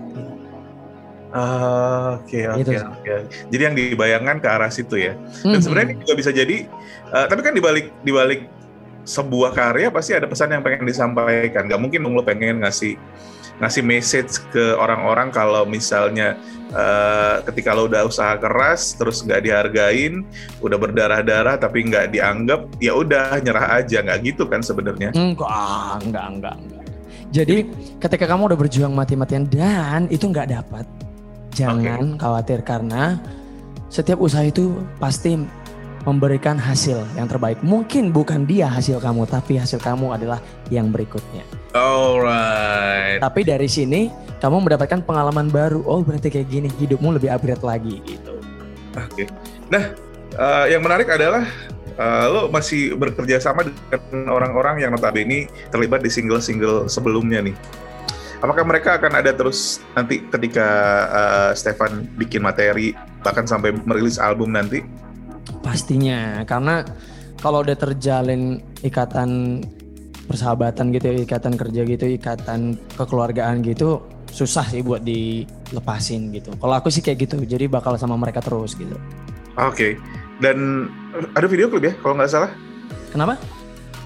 Ah, 1.36 2.16
Oke 2.16 2.48
oke 2.48 2.64
Gitu. 2.64 2.80
oke. 2.80 3.14
Jadi 3.52 3.62
yang 3.62 3.76
dibayangkan 3.76 4.40
ke 4.40 4.48
arah 4.48 4.72
situ 4.72 4.96
ya. 4.96 5.12
Dan 5.44 5.60
Mhm. 5.60 5.62
sebenarnya 5.62 5.88
ini 5.92 6.00
juga 6.00 6.14
bisa 6.16 6.30
jadi, 6.32 6.56
eh, 7.12 7.26
tapi 7.28 7.40
kan 7.44 7.52
dibalik 7.52 7.92
dibalik 8.00 8.48
sebuah 9.04 9.52
karya 9.52 9.92
pasti 9.92 10.16
ada 10.16 10.24
pesan 10.24 10.50
yang 10.50 10.64
pengen 10.64 10.88
disampaikan. 10.88 11.68
Gak 11.68 11.78
mungkin 11.78 12.00
dong 12.00 12.16
lo 12.16 12.24
pengen 12.24 12.64
ngasih 12.64 12.96
ngasih 13.56 13.80
message 13.80 14.36
ke 14.50 14.76
orang-orang 14.76 15.28
kalau 15.28 15.64
misalnya 15.64 16.36
eh, 16.66 17.36
ketika 17.46 17.70
lo 17.72 17.86
udah 17.86 18.04
usaha 18.04 18.34
keras 18.36 18.98
terus 18.98 19.22
nggak 19.22 19.46
dihargain, 19.46 20.26
udah 20.58 20.74
berdarah-darah 20.74 21.54
tapi 21.56 21.86
nggak 21.86 22.10
dianggap, 22.10 22.66
ya 22.82 22.90
udah 22.90 23.38
nyerah 23.38 23.78
aja 23.78 24.02
nggak 24.02 24.18
gitu 24.26 24.50
kan 24.50 24.66
sebenarnya. 24.66 25.14
Enggak, 25.14 26.02
enggak, 26.02 26.26
enggak, 26.26 26.54
enggak. 26.58 26.82
Jadi 27.30 27.56
ketika 28.02 28.26
kamu 28.26 28.50
udah 28.50 28.58
berjuang 28.58 28.92
mati-matian 28.92 29.46
dan 29.46 30.10
itu 30.10 30.26
nggak 30.26 30.50
dapat, 30.58 30.84
jangan 31.56 32.20
khawatir 32.20 32.60
karena 32.60 33.16
setiap 33.88 34.20
usaha 34.20 34.44
itu 34.44 34.76
pasti 35.00 35.40
memberikan 36.06 36.54
hasil 36.54 37.02
yang 37.18 37.26
terbaik. 37.26 37.58
Mungkin 37.66 38.14
bukan 38.14 38.46
dia 38.46 38.70
hasil 38.70 39.02
kamu, 39.02 39.26
tapi 39.26 39.58
hasil 39.58 39.82
kamu 39.82 40.14
adalah 40.14 40.38
yang 40.70 40.94
berikutnya. 40.94 41.42
Alright. 41.74 43.18
Tapi 43.18 43.40
dari 43.42 43.66
sini 43.66 44.12
kamu 44.38 44.62
mendapatkan 44.62 45.02
pengalaman 45.02 45.50
baru. 45.50 45.82
Oh 45.82 46.06
berarti 46.06 46.30
kayak 46.30 46.46
gini, 46.46 46.68
hidupmu 46.78 47.18
lebih 47.18 47.34
upgrade 47.34 47.64
lagi 47.66 47.98
gitu. 48.06 48.38
Oke. 48.94 49.26
Nah, 49.66 49.92
eh, 50.38 50.64
yang 50.70 50.86
menarik 50.86 51.10
adalah 51.10 51.42
eh, 51.98 52.26
lo 52.30 52.46
masih 52.54 52.94
bekerja 52.94 53.42
sama 53.42 53.66
dengan 53.66 54.30
orang-orang 54.30 54.86
yang 54.86 54.94
notabene 54.94 55.50
terlibat 55.74 56.06
di 56.06 56.10
single-single 56.12 56.86
sebelumnya 56.86 57.42
nih. 57.42 57.56
Apakah 58.44 58.64
mereka 58.68 59.00
akan 59.00 59.12
ada 59.16 59.32
terus 59.32 59.80
nanti 59.96 60.20
ketika 60.28 60.68
eh, 61.08 61.50
Stefan 61.56 62.04
bikin 62.20 62.44
materi 62.44 62.92
bahkan 63.24 63.48
sampai 63.48 63.72
merilis 63.72 64.20
album 64.20 64.52
nanti? 64.52 64.84
Pastinya, 65.64 66.44
karena 66.46 66.84
kalau 67.40 67.62
udah 67.64 67.74
terjalin 67.74 68.60
ikatan 68.82 69.62
persahabatan 70.26 70.90
gitu, 70.94 71.22
ikatan 71.22 71.54
kerja 71.54 71.82
gitu, 71.86 72.06
ikatan 72.18 72.74
kekeluargaan 72.98 73.62
gitu, 73.62 74.02
susah 74.30 74.66
sih 74.66 74.82
buat 74.82 75.06
dilepasin 75.06 76.34
gitu. 76.34 76.50
Kalau 76.58 76.74
aku 76.74 76.90
sih 76.90 77.02
kayak 77.02 77.30
gitu, 77.30 77.40
jadi 77.46 77.70
bakal 77.70 77.94
sama 77.96 78.18
mereka 78.18 78.42
terus 78.42 78.74
gitu. 78.74 78.98
Oke. 79.56 79.96
Dan 80.36 80.90
ada 81.32 81.48
video 81.48 81.72
klip 81.72 81.88
ya 81.88 81.94
kalau 82.04 82.18
nggak 82.20 82.30
salah. 82.30 82.50
Kenapa? 83.08 83.40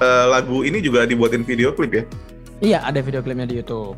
Eh, 0.01 0.27
lagu 0.31 0.63
ini 0.63 0.79
juga 0.79 1.05
dibuatin 1.05 1.43
video 1.43 1.75
klip 1.75 1.93
ya. 1.93 2.05
Iya, 2.61 2.85
ada 2.85 3.00
video 3.00 3.25
klipnya 3.25 3.49
di 3.49 3.57
YouTube. 3.57 3.97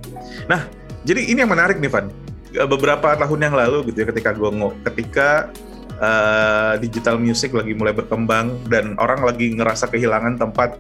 Jadi 1.03 1.35
ini 1.35 1.43
yang 1.43 1.51
menarik 1.51 1.83
nih 1.83 1.91
Van. 1.91 2.07
Beberapa 2.53 3.19
tahun 3.19 3.41
yang 3.43 3.55
lalu 3.59 3.91
gitu 3.91 4.05
ya 4.05 4.07
ketika 4.13 4.31
gue 4.37 4.51
ketika 4.93 5.51
eh, 5.99 6.75
digital 6.79 7.17
music 7.19 7.57
lagi 7.57 7.75
mulai 7.75 7.97
berkembang 7.97 8.55
dan 8.71 8.95
orang 9.03 9.25
lagi 9.25 9.51
ngerasa 9.57 9.89
kehilangan 9.89 10.39
tempat 10.39 10.77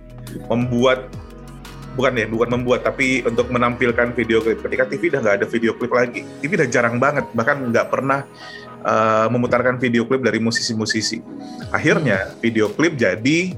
membuat 0.46 1.08
bukan 1.96 2.12
ya 2.16 2.26
bukan 2.28 2.48
membuat 2.60 2.88
tapi 2.88 3.20
untuk 3.24 3.52
menampilkan 3.52 4.16
video 4.16 4.40
klip 4.40 4.64
ketika 4.64 4.88
TV 4.88 5.12
udah 5.12 5.20
nggak 5.20 5.36
ada 5.44 5.46
video 5.48 5.72
klip 5.76 5.92
lagi 5.92 6.24
TV 6.40 6.56
udah 6.56 6.68
jarang 6.72 6.96
banget 6.96 7.28
bahkan 7.36 7.60
nggak 7.68 7.88
pernah 7.92 8.24
eh, 8.84 9.26
memutarkan 9.28 9.76
video 9.76 10.08
klip 10.08 10.24
dari 10.24 10.40
musisi-musisi 10.40 11.20
akhirnya 11.72 12.36
video 12.40 12.72
klip 12.72 12.96
jadi 12.96 13.56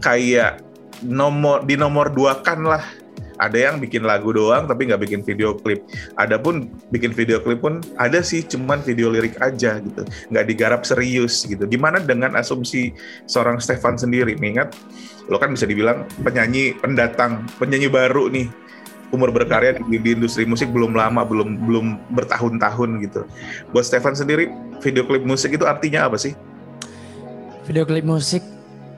kayak 0.00 0.60
nomor 1.04 1.64
di 1.68 1.76
nomor 1.76 2.08
dua 2.12 2.40
kan 2.40 2.64
lah 2.64 2.84
ada 3.38 3.58
yang 3.58 3.82
bikin 3.82 4.06
lagu 4.06 4.30
doang 4.30 4.66
tapi 4.70 4.86
nggak 4.90 5.02
bikin 5.02 5.20
video 5.26 5.54
klip. 5.56 5.82
Adapun 6.18 6.70
bikin 6.94 7.10
video 7.10 7.42
klip 7.42 7.60
pun 7.62 7.82
ada 7.98 8.22
sih 8.22 8.42
cuman 8.46 8.82
video 8.82 9.10
lirik 9.10 9.38
aja 9.42 9.78
gitu, 9.80 10.02
nggak 10.30 10.44
digarap 10.46 10.82
serius 10.86 11.42
gitu. 11.44 11.66
Gimana 11.66 11.98
dengan 12.02 12.38
asumsi 12.38 12.94
seorang 13.26 13.58
Stefan 13.58 13.98
sendiri? 13.98 14.38
Mengingat 14.38 14.74
lo 15.26 15.40
kan 15.40 15.56
bisa 15.56 15.64
dibilang 15.64 16.04
penyanyi 16.20 16.76
pendatang, 16.78 17.48
penyanyi 17.56 17.88
baru 17.88 18.28
nih, 18.28 18.46
umur 19.14 19.32
berkarya 19.32 19.78
di, 19.78 19.96
di 19.98 20.10
industri 20.12 20.44
musik 20.44 20.68
belum 20.74 20.92
lama, 20.92 21.24
belum 21.24 21.64
belum 21.64 21.86
bertahun-tahun 22.12 22.90
gitu. 23.08 23.22
Buat 23.72 23.88
Stefan 23.88 24.12
sendiri, 24.12 24.52
video 24.84 25.06
klip 25.08 25.24
musik 25.24 25.56
itu 25.56 25.64
artinya 25.64 26.10
apa 26.10 26.20
sih? 26.20 26.36
Video 27.64 27.88
klip 27.88 28.04
musik 28.04 28.44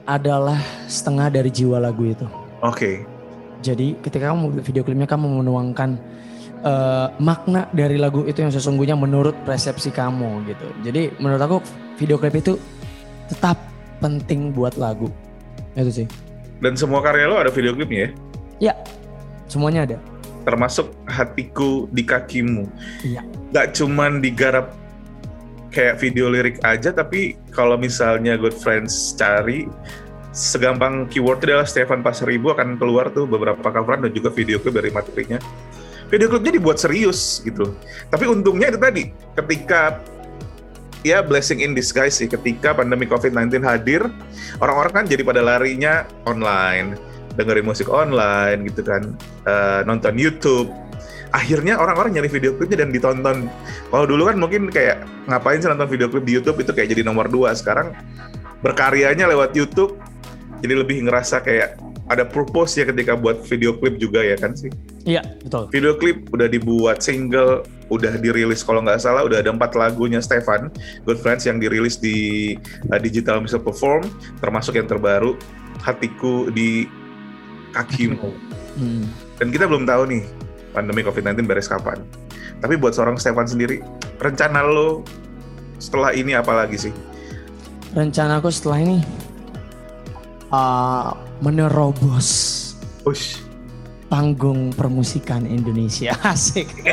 adalah 0.07 0.59
setengah 0.87 1.31
dari 1.31 1.51
jiwa 1.51 1.79
lagu 1.79 2.03
itu. 2.03 2.27
Oke, 2.59 3.07
Jadi 3.65 3.97
ketika 4.05 4.29
kamu 4.31 4.37
membuat 4.49 4.63
video 4.65 4.83
klipnya 4.85 5.09
kamu 5.09 5.41
menuangkan 5.41 5.97
eh, 6.61 7.07
makna 7.17 7.65
dari 7.73 7.97
lagu 7.97 8.23
itu 8.25 8.41
yang 8.41 8.53
sesungguhnya 8.53 8.93
menurut 8.93 9.33
persepsi 9.45 9.89
kamu 9.89 10.45
gitu. 10.49 10.67
Jadi 10.85 11.13
menurut 11.17 11.41
aku 11.41 11.57
video 11.97 12.21
klip 12.21 12.37
itu 12.37 12.55
tetap 13.27 13.57
penting 13.97 14.53
buat 14.53 14.77
lagu. 14.77 15.09
Itu 15.77 16.03
sih. 16.03 16.07
dan 16.57 16.73
semua 16.73 17.05
karya 17.05 17.29
lo 17.29 17.37
ada 17.37 17.53
video 17.53 17.69
klipnya 17.77 18.09
ya? 18.09 18.09
Ya, 18.57 18.73
semuanya 19.45 19.85
ada. 19.85 19.97
termasuk 20.47 20.95
hatiku 21.11 21.91
di 21.91 22.07
kakimu. 22.07 22.71
Iya. 23.03 23.19
Gak 23.51 23.75
cuman 23.75 24.23
digarap 24.23 24.71
kayak 25.75 25.99
video 25.99 26.31
lirik 26.31 26.63
aja, 26.63 26.95
tapi 26.95 27.35
kalau 27.51 27.75
misalnya 27.75 28.39
Good 28.39 28.55
Friends 28.55 29.11
cari, 29.19 29.67
segampang 30.37 31.09
keyword 31.09 31.41
adalah 31.41 31.65
Stefan 31.65 32.05
Pasaribu 32.05 32.53
akan 32.53 32.77
keluar 32.77 33.09
tuh 33.09 33.25
beberapa 33.25 33.57
coveran 33.57 34.05
dan 34.05 34.13
juga 34.13 34.29
video 34.29 34.61
klip 34.61 34.77
dari 34.77 34.93
materinya. 34.93 35.41
Video 36.07 36.29
klipnya 36.29 36.61
dibuat 36.61 36.77
serius 36.77 37.41
gitu. 37.41 37.73
Tapi 38.13 38.29
untungnya 38.29 38.69
itu 38.69 38.79
tadi, 38.79 39.03
ketika 39.33 39.99
ya 41.01 41.25
blessing 41.25 41.65
in 41.65 41.73
disguise 41.73 42.21
sih, 42.21 42.29
ketika 42.29 42.77
pandemi 42.77 43.09
COVID-19 43.09 43.65
hadir, 43.65 44.05
orang-orang 44.61 45.03
kan 45.03 45.05
jadi 45.09 45.25
pada 45.25 45.41
larinya 45.41 46.05
online, 46.29 46.95
dengerin 47.33 47.65
musik 47.65 47.89
online 47.89 48.69
gitu 48.69 48.85
kan, 48.85 49.17
eh, 49.49 49.81
nonton 49.89 50.15
YouTube. 50.15 50.69
Akhirnya 51.35 51.75
orang-orang 51.75 52.15
nyari 52.15 52.31
video 52.31 52.55
klipnya 52.55 52.87
dan 52.87 52.95
ditonton. 52.95 53.51
Kalau 53.91 54.05
dulu 54.07 54.31
kan 54.31 54.39
mungkin 54.39 54.71
kayak 54.71 55.03
ngapain 55.27 55.59
sih 55.59 55.67
nonton 55.67 55.91
video 55.91 56.07
klip 56.07 56.23
di 56.23 56.39
YouTube 56.39 56.63
itu 56.63 56.71
kayak 56.71 56.93
jadi 56.93 57.03
nomor 57.03 57.27
dua. 57.27 57.51
Sekarang 57.51 57.91
berkaryanya 58.63 59.27
lewat 59.27 59.51
YouTube, 59.51 59.99
jadi 60.61 60.73
lebih 60.81 61.05
ngerasa 61.05 61.41
kayak 61.45 61.77
ada 62.07 62.23
purpose 62.23 62.79
ya 62.79 62.87
ketika 62.87 63.19
buat 63.19 63.43
video 63.43 63.75
klip 63.75 63.99
juga 63.99 64.23
ya 64.23 64.39
kan 64.39 64.55
sih. 64.55 64.71
Iya, 65.03 65.23
betul. 65.43 65.67
Video 65.75 65.93
klip 65.99 66.31
udah 66.31 66.47
dibuat 66.47 67.03
single, 67.03 67.67
udah 67.91 68.15
dirilis 68.15 68.63
kalau 68.63 68.79
nggak 68.83 69.03
salah 69.03 69.27
udah 69.27 69.43
ada 69.43 69.51
empat 69.51 69.75
lagunya 69.75 70.23
Stefan 70.23 70.71
Good 71.03 71.19
Friends 71.19 71.43
yang 71.43 71.59
dirilis 71.59 71.99
di 71.99 72.55
uh, 72.91 72.99
Digital 72.99 73.43
Music 73.43 73.59
Perform, 73.59 74.07
termasuk 74.39 74.79
yang 74.79 74.87
terbaru 74.87 75.35
Hatiku 75.83 76.47
di 76.51 76.87
Kakimu. 77.75 78.31
Hmm. 78.79 79.03
Dan 79.37 79.51
kita 79.51 79.67
belum 79.67 79.83
tahu 79.83 80.07
nih 80.07 80.23
pandemi 80.71 81.03
COVID-19 81.03 81.43
beres 81.43 81.67
kapan. 81.67 81.99
Tapi 82.63 82.73
buat 82.79 82.95
seorang 82.95 83.19
Stefan 83.19 83.45
sendiri, 83.45 83.83
rencana 84.17 84.63
lo 84.63 85.03
setelah 85.77 86.15
ini 86.15 86.33
apa 86.33 86.55
lagi 86.55 86.89
sih? 86.89 86.93
Rencana 87.93 88.41
aku 88.41 88.49
setelah 88.49 88.81
ini 88.81 89.26
uh, 90.51 91.15
menerobos 91.41 92.53
Ush, 93.07 93.39
panggung 94.11 94.75
permusikan 94.75 95.47
Indonesia. 95.47 96.11
Asik. 96.27 96.67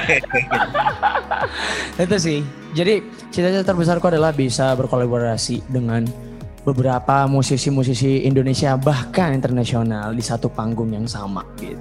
Itu 2.03 2.17
sih. 2.19 2.41
Jadi 2.75 3.03
cita-cita 3.31 3.67
terbesarku 3.67 4.11
adalah 4.11 4.35
bisa 4.35 4.75
berkolaborasi 4.79 5.63
dengan 5.71 6.07
beberapa 6.65 7.29
musisi-musisi 7.29 8.25
Indonesia 8.25 8.75
bahkan 8.79 9.37
internasional 9.37 10.17
di 10.17 10.25
satu 10.25 10.49
panggung 10.49 10.91
yang 10.91 11.07
sama 11.07 11.45
gitu. 11.61 11.79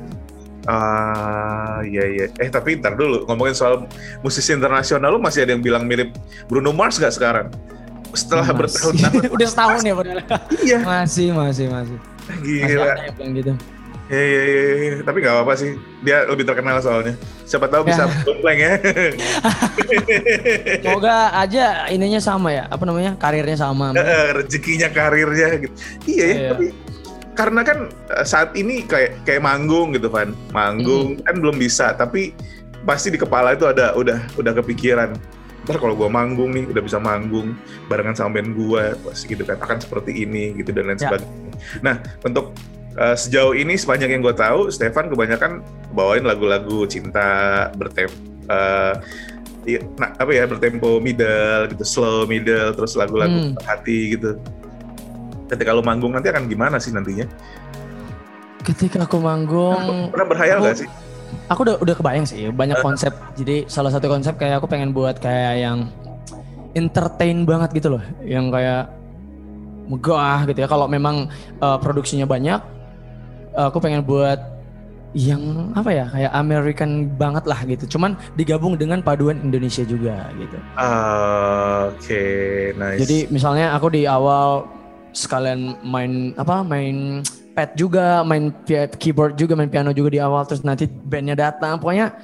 Ah, 0.64 1.84
iya 1.84 2.08
iya. 2.08 2.26
Eh 2.40 2.48
tapi 2.48 2.80
ntar 2.80 2.96
dulu 2.96 3.28
ngomongin 3.28 3.56
soal 3.56 3.84
musisi 4.24 4.56
internasional 4.56 5.12
lu 5.12 5.20
masih 5.20 5.44
ada 5.44 5.52
yang 5.52 5.64
bilang 5.64 5.84
mirip 5.84 6.16
Bruno 6.48 6.72
Mars 6.72 7.00
gak 7.00 7.12
sekarang? 7.12 7.52
Setelah 8.14 8.46
Masih. 8.46 8.58
bertahun-tahun. 8.62 9.22
udah 9.36 9.48
setahun 9.50 9.80
ya 9.82 9.94
padahal 9.94 10.20
iya, 10.62 10.78
masih 10.80 11.28
masih 11.34 11.66
masih 11.68 11.98
masih 11.98 12.00
gila. 12.42 12.94
yang 12.96 13.16
bilang 13.18 13.34
gitu 13.36 13.54
Ya, 14.12 14.20
ya, 14.20 14.42
ya, 14.44 14.64
ya. 14.68 14.92
tapi 15.02 15.18
nggak 15.20 15.34
apa-apa 15.34 15.54
sih. 15.56 15.72
Dia 16.04 16.28
lebih 16.28 16.44
terkenal 16.44 16.76
soalnya. 16.78 17.16
Siapa 17.48 17.66
tahu 17.66 17.88
bisa 17.88 18.04
Ya. 18.04 18.14
dompleng 18.22 18.60
ya. 18.60 18.74
Semoga 20.84 21.32
aja 21.34 21.88
ininya 21.88 22.20
sama 22.20 22.52
ya, 22.52 22.64
apa 22.68 22.84
namanya, 22.84 23.16
karirnya 23.16 23.56
sama. 23.56 23.96
Rezekinya, 24.36 24.90
karirnya 24.90 25.48
gitu. 25.58 25.76
Iya 26.06 26.24
ya, 26.24 26.28
Iya. 26.28 26.50
tapi 26.52 26.66
karena 27.34 27.62
kan 27.66 27.78
eh, 27.90 28.24
saat 28.24 28.50
ini 28.54 28.86
kayak 28.86 29.24
kayak 29.24 29.42
manggung 29.42 29.96
gitu 29.96 30.08
Van. 30.08 30.36
Manggung 30.52 31.20
kan 31.24 31.36
belum 31.40 31.56
bisa, 31.58 31.96
tapi 31.96 32.36
pasti 32.84 33.08
di 33.08 33.18
kepala 33.18 33.56
itu 33.56 33.66
ada 33.66 33.96
udah 33.96 34.20
udah 34.36 34.52
kepikiran. 34.54 35.16
Ntar 35.64 35.80
kalau 35.80 35.96
gua 35.96 36.12
manggung 36.12 36.52
nih, 36.52 36.68
udah 36.68 36.84
bisa 36.84 37.00
manggung 37.00 37.56
barengan 37.88 38.14
sama 38.14 38.38
band 38.38 38.52
gua, 38.54 38.94
pasti 39.00 39.32
gitu 39.32 39.44
kan 39.44 39.56
akan 39.60 39.80
seperti 39.80 40.24
ini 40.24 40.52
gitu 40.60 40.76
dan 40.76 40.92
lain 40.92 41.00
Ya. 41.00 41.08
sebagainya. 41.08 41.52
Nah, 41.80 41.96
untuk 42.22 42.52
eh, 42.94 43.16
sejauh 43.16 43.56
ini 43.56 43.74
sebanyak 43.74 44.06
yang 44.06 44.22
gue 44.22 44.36
tahu, 44.36 44.70
Stefan 44.70 45.10
kebanyakan 45.10 45.66
bawain 45.92 46.22
lagu-lagu 46.22 46.86
cinta 46.86 47.26
bertem 47.74 48.06
eh, 48.46 48.94
iya, 49.66 49.80
nah, 49.96 50.12
apa 50.14 50.30
ya 50.30 50.44
bertempo 50.46 51.00
middle 51.00 51.72
gitu, 51.72 51.82
slow 51.82 52.28
middle, 52.28 52.76
terus 52.76 52.94
lagu-lagu 52.94 53.34
Hmm. 53.34 53.56
hati 53.64 54.14
gitu. 54.14 54.36
Ketika 55.50 55.72
lu 55.72 55.82
manggung 55.82 56.12
nanti 56.12 56.28
akan 56.30 56.46
gimana 56.46 56.78
sih 56.78 56.92
nantinya? 56.92 57.26
Ketika 58.64 59.04
aku 59.04 59.20
manggung, 59.20 60.12
Pernah 60.12 60.28
berhayal 60.28 60.58
nggak 60.62 60.78
sih? 60.84 60.90
Aku 61.50 61.60
udah 61.68 61.76
udah 61.82 61.96
kebayang 61.96 62.26
sih 62.28 62.50
banyak 62.50 62.80
konsep. 62.80 63.14
Jadi 63.38 63.68
salah 63.70 63.92
satu 63.94 64.10
konsep 64.10 64.36
kayak 64.38 64.62
aku 64.62 64.68
pengen 64.70 64.92
buat 64.92 65.18
kayak 65.20 65.54
yang 65.62 65.90
entertain 66.74 67.46
banget 67.46 67.70
gitu 67.78 67.98
loh, 67.98 68.04
yang 68.26 68.50
kayak 68.50 68.90
megah 69.88 70.50
gitu 70.50 70.60
ya. 70.66 70.68
Kalau 70.68 70.90
memang 70.90 71.30
uh, 71.62 71.78
produksinya 71.78 72.26
banyak, 72.26 72.60
uh, 73.58 73.68
aku 73.70 73.78
pengen 73.84 74.02
buat 74.02 74.54
yang 75.14 75.70
apa 75.78 75.94
ya 75.94 76.06
kayak 76.10 76.32
American 76.34 76.92
banget 77.16 77.46
lah 77.46 77.60
gitu. 77.70 77.86
Cuman 77.98 78.18
digabung 78.34 78.74
dengan 78.74 79.00
paduan 79.06 79.38
Indonesia 79.46 79.86
juga 79.86 80.34
gitu. 80.42 80.58
Ah, 80.74 81.94
Oke, 81.94 82.26
nice. 82.74 83.00
Jadi 83.06 83.18
misalnya 83.30 83.78
aku 83.78 83.94
di 83.94 84.10
awal 84.10 84.66
sekalian 85.14 85.78
main 85.86 86.34
apa 86.42 86.66
main 86.66 87.22
pad 87.54 87.78
juga, 87.78 88.26
main 88.26 88.52
keyboard 88.98 89.38
juga, 89.38 89.54
main 89.54 89.70
piano 89.70 89.94
juga 89.94 90.10
di 90.12 90.20
awal 90.20 90.44
terus 90.50 90.66
nanti 90.66 90.90
bandnya 90.90 91.38
datang. 91.38 91.78
Pokoknya 91.78 92.18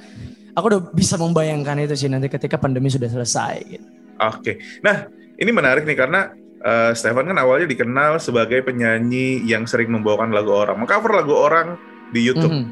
aku 0.52 0.64
udah 0.66 0.80
bisa 0.90 1.14
membayangkan 1.16 1.78
itu 1.86 1.94
sih 1.94 2.10
nanti 2.10 2.26
ketika 2.26 2.58
pandemi 2.58 2.90
sudah 2.90 3.08
selesai 3.08 3.54
gitu. 3.64 3.86
Oke, 4.20 4.60
nah 4.84 5.08
ini 5.40 5.48
menarik 5.48 5.88
nih 5.88 5.96
karena 5.96 6.28
eh, 6.60 6.92
Stefan 6.92 7.24
kan 7.24 7.38
awalnya 7.40 7.70
dikenal 7.70 8.20
sebagai 8.20 8.60
penyanyi 8.60 9.40
yang 9.48 9.64
sering 9.64 9.88
membawakan 9.88 10.34
lagu 10.34 10.52
orang, 10.52 10.76
mengcover 10.76 11.16
lagu 11.16 11.32
orang 11.32 11.80
di 12.12 12.20
YouTube. 12.20 12.52
Mhm. 12.52 12.68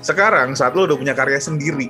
Sekarang 0.00 0.56
saat 0.56 0.72
lo 0.72 0.88
udah 0.88 0.96
punya 0.96 1.12
karya 1.12 1.40
sendiri, 1.40 1.88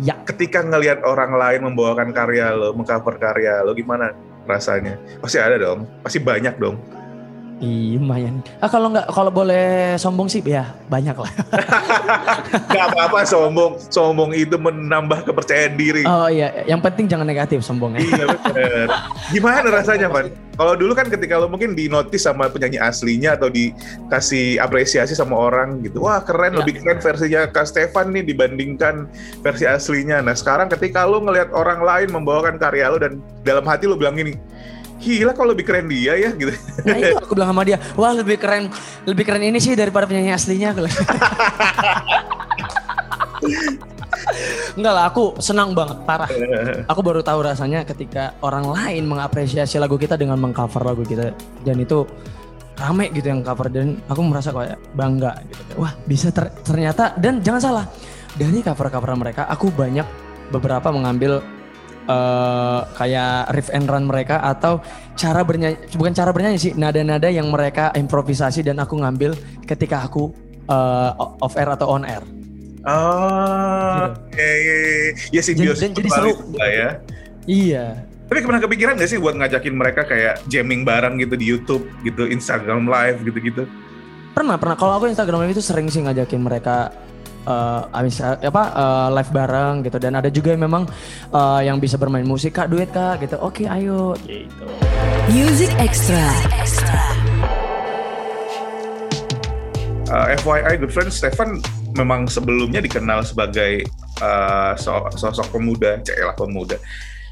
Ya, 0.00 0.16
ketika 0.24 0.64
ngelihat 0.64 1.04
orang 1.04 1.36
lain 1.36 1.68
membawakan 1.68 2.16
karya 2.16 2.56
lo, 2.56 2.72
mengcover 2.72 3.20
karya 3.20 3.60
lo, 3.60 3.76
gimana 3.76 4.16
rasanya? 4.48 4.96
Pasti 5.20 5.36
ada 5.36 5.60
dong, 5.60 5.84
pasti 6.00 6.16
banyak 6.16 6.56
dong. 6.56 6.80
Iya 7.62 7.96
lumayan. 7.96 8.42
Ah 8.58 8.66
kalau 8.66 8.90
nggak 8.90 9.06
kalau 9.08 9.30
boleh 9.30 9.94
sombong 9.94 10.26
sih 10.26 10.42
ya 10.42 10.66
banyak 10.90 11.14
lah. 11.14 11.30
Gak 12.74 12.84
apa-apa 12.92 13.22
sombong, 13.24 13.78
sombong 13.88 14.34
itu 14.34 14.58
menambah 14.58 15.24
kepercayaan 15.24 15.78
diri. 15.78 16.02
Oh 16.04 16.26
iya, 16.28 16.66
yang 16.66 16.82
penting 16.82 17.06
jangan 17.06 17.24
negatif 17.24 17.62
sombongnya. 17.62 18.02
Iya 18.02 18.24
bener. 18.28 18.86
Gimana 19.30 19.68
rasanya, 19.70 20.08
Van? 20.10 20.28
Kalau 20.52 20.76
dulu 20.76 20.92
kan 20.92 21.08
ketika 21.08 21.40
lo 21.40 21.48
mungkin 21.48 21.72
di 21.72 21.88
notice 21.88 22.28
sama 22.28 22.52
penyanyi 22.52 22.76
aslinya 22.76 23.40
atau 23.40 23.48
dikasih 23.48 24.60
apresiasi 24.60 25.16
sama 25.16 25.32
orang 25.32 25.80
gitu, 25.80 26.04
wah 26.04 26.20
keren, 26.20 26.52
Ya. 26.52 26.60
lebih 26.60 26.82
keren 26.84 27.00
versinya 27.00 27.48
Kak 27.48 27.64
Stefan 27.64 28.12
nih 28.12 28.26
dibandingkan 28.26 29.08
versi 29.40 29.64
aslinya. 29.64 30.20
Nah 30.20 30.36
sekarang 30.36 30.68
ketika 30.68 31.08
lo 31.08 31.24
ngelihat 31.24 31.54
orang 31.56 31.80
lain 31.80 32.08
membawakan 32.12 32.60
karya 32.60 32.92
lo 32.92 33.00
dan 33.00 33.16
dalam 33.42 33.64
hati 33.64 33.88
lo 33.88 33.96
bilang 33.96 34.12
gini, 34.12 34.36
gila 35.02 35.34
kok 35.34 35.46
lebih 35.50 35.64
keren 35.66 35.90
dia 35.90 36.14
ya 36.14 36.30
gitu. 36.30 36.54
Nah 36.86 36.96
itu 36.96 37.18
aku 37.18 37.34
bilang 37.34 37.50
sama 37.50 37.66
dia, 37.66 37.82
wah 37.98 38.14
lebih 38.14 38.38
keren, 38.38 38.70
lebih 39.02 39.26
keren 39.26 39.42
ini 39.42 39.58
sih 39.58 39.74
daripada 39.74 40.06
penyanyi 40.06 40.30
aslinya. 40.30 40.70
Enggak 44.72 44.94
lah, 44.94 45.04
aku 45.10 45.36
senang 45.42 45.74
banget, 45.76 45.98
parah. 46.08 46.30
Aku 46.94 47.04
baru 47.04 47.20
tahu 47.20 47.44
rasanya 47.44 47.84
ketika 47.84 48.32
orang 48.40 48.64
lain 48.64 49.04
mengapresiasi 49.04 49.76
lagu 49.76 50.00
kita 50.00 50.16
dengan 50.16 50.40
mengcover 50.40 50.80
lagu 50.80 51.04
kita. 51.04 51.34
Dan 51.60 51.82
itu 51.82 52.06
rame 52.78 53.12
gitu 53.12 53.28
yang 53.28 53.44
cover 53.44 53.68
dan 53.68 54.00
aku 54.08 54.20
merasa 54.24 54.48
kayak 54.50 54.80
bangga 54.96 55.36
gitu. 55.44 55.62
Wah 55.76 55.92
bisa 56.08 56.32
ter- 56.32 56.54
ternyata 56.64 57.12
dan 57.20 57.44
jangan 57.44 57.60
salah 57.60 57.84
dari 58.32 58.64
cover-cover 58.64 59.12
mereka 59.12 59.44
aku 59.44 59.68
banyak 59.68 60.06
beberapa 60.48 60.88
mengambil 60.88 61.44
eh, 62.06 62.80
kayak 62.96 63.52
riff 63.54 63.68
and 63.70 63.86
run 63.86 64.06
mereka 64.06 64.42
atau 64.42 64.82
cara 65.14 65.42
bernyanyi 65.46 65.78
bukan 65.94 66.12
cara 66.14 66.30
bernyanyi 66.34 66.58
sih 66.58 66.72
nada-nada 66.74 67.28
yang 67.28 67.48
mereka 67.50 67.94
improvisasi 67.94 68.66
dan 68.66 68.80
aku 68.82 68.98
ngambil 68.98 69.36
ketika 69.66 70.06
aku 70.06 70.32
eh, 70.66 71.10
off 71.18 71.54
air 71.58 71.70
atau 71.70 71.88
on 71.90 72.04
air. 72.06 72.22
Oh, 72.82 74.10
iya, 74.34 74.52
iya. 74.58 74.78
ya 75.38 75.42
simbiosis 75.42 75.86
dan 75.86 75.94
jadi 75.94 76.10
seru. 76.10 76.34
lah 76.58 76.70
ya. 76.70 76.88
Iya. 77.46 77.86
Tapi 78.26 78.42
pernah 78.42 78.58
kepikiran 78.58 78.98
gak 78.98 79.10
sih 79.12 79.22
buat 79.22 79.38
ngajakin 79.38 79.74
mereka 79.76 80.02
kayak 80.02 80.42
jamming 80.50 80.82
bareng 80.82 81.20
gitu 81.22 81.34
di 81.38 81.46
YouTube 81.46 81.84
gitu, 82.02 82.26
Instagram 82.26 82.90
live 82.90 83.22
gitu-gitu? 83.22 83.70
Pernah, 84.32 84.56
pernah. 84.56 84.76
Kalau 84.80 84.96
aku 84.96 85.12
Instagram 85.12 85.44
Live 85.44 85.60
itu 85.60 85.64
sering 85.64 85.92
sih 85.92 86.00
ngajakin 86.00 86.40
mereka 86.40 86.88
eh 87.42 87.82
abis 87.90 88.22
apa 88.22 88.62
eh, 88.72 89.08
live 89.18 89.30
bareng 89.34 89.74
gitu. 89.86 89.98
Dan 89.98 90.18
ada 90.18 90.30
juga 90.30 90.54
yang 90.54 90.62
memang 90.66 90.82
eh, 91.30 91.60
yang 91.66 91.76
bisa 91.82 91.98
bermain 91.98 92.26
musik 92.26 92.56
kak. 92.56 92.70
Duet 92.70 92.90
kak 92.90 93.22
gitu. 93.22 93.36
Oke 93.42 93.66
ayo. 93.66 94.14
Gitu. 94.22 94.66
Music 95.30 95.70
Extra. 95.78 96.26
Uh, 100.12 100.28
FYI 100.44 100.76
good 100.76 100.92
friends, 100.92 101.16
Stefan 101.16 101.64
memang 101.96 102.28
sebelumnya 102.28 102.84
dikenal 102.84 103.24
sebagai 103.24 103.80
uh, 104.20 104.76
so- 104.76 105.08
sosok 105.16 105.56
pemuda, 105.56 106.04
celah 106.04 106.36
pemuda. 106.36 106.76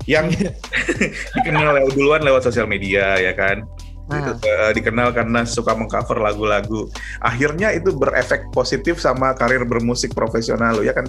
Yang 0.09 0.49
dikenal 1.37 1.77
lewat 1.77 1.93
duluan 1.93 2.25
lewat 2.25 2.49
sosial 2.49 2.65
media 2.65 3.21
ya 3.21 3.37
kan. 3.37 3.69
Gitu, 4.11 4.33
uh, 4.43 4.71
dikenal 4.75 5.15
karena 5.15 5.47
suka 5.47 5.73
mengcover 5.79 6.19
lagu-lagu. 6.19 6.91
Akhirnya 7.23 7.71
itu 7.71 7.95
berefek 7.95 8.51
positif 8.51 8.99
sama 8.99 9.33
karir 9.39 9.63
bermusik 9.63 10.11
profesional 10.13 10.79
lo 10.79 10.83
ya 10.83 10.95
kan. 10.95 11.07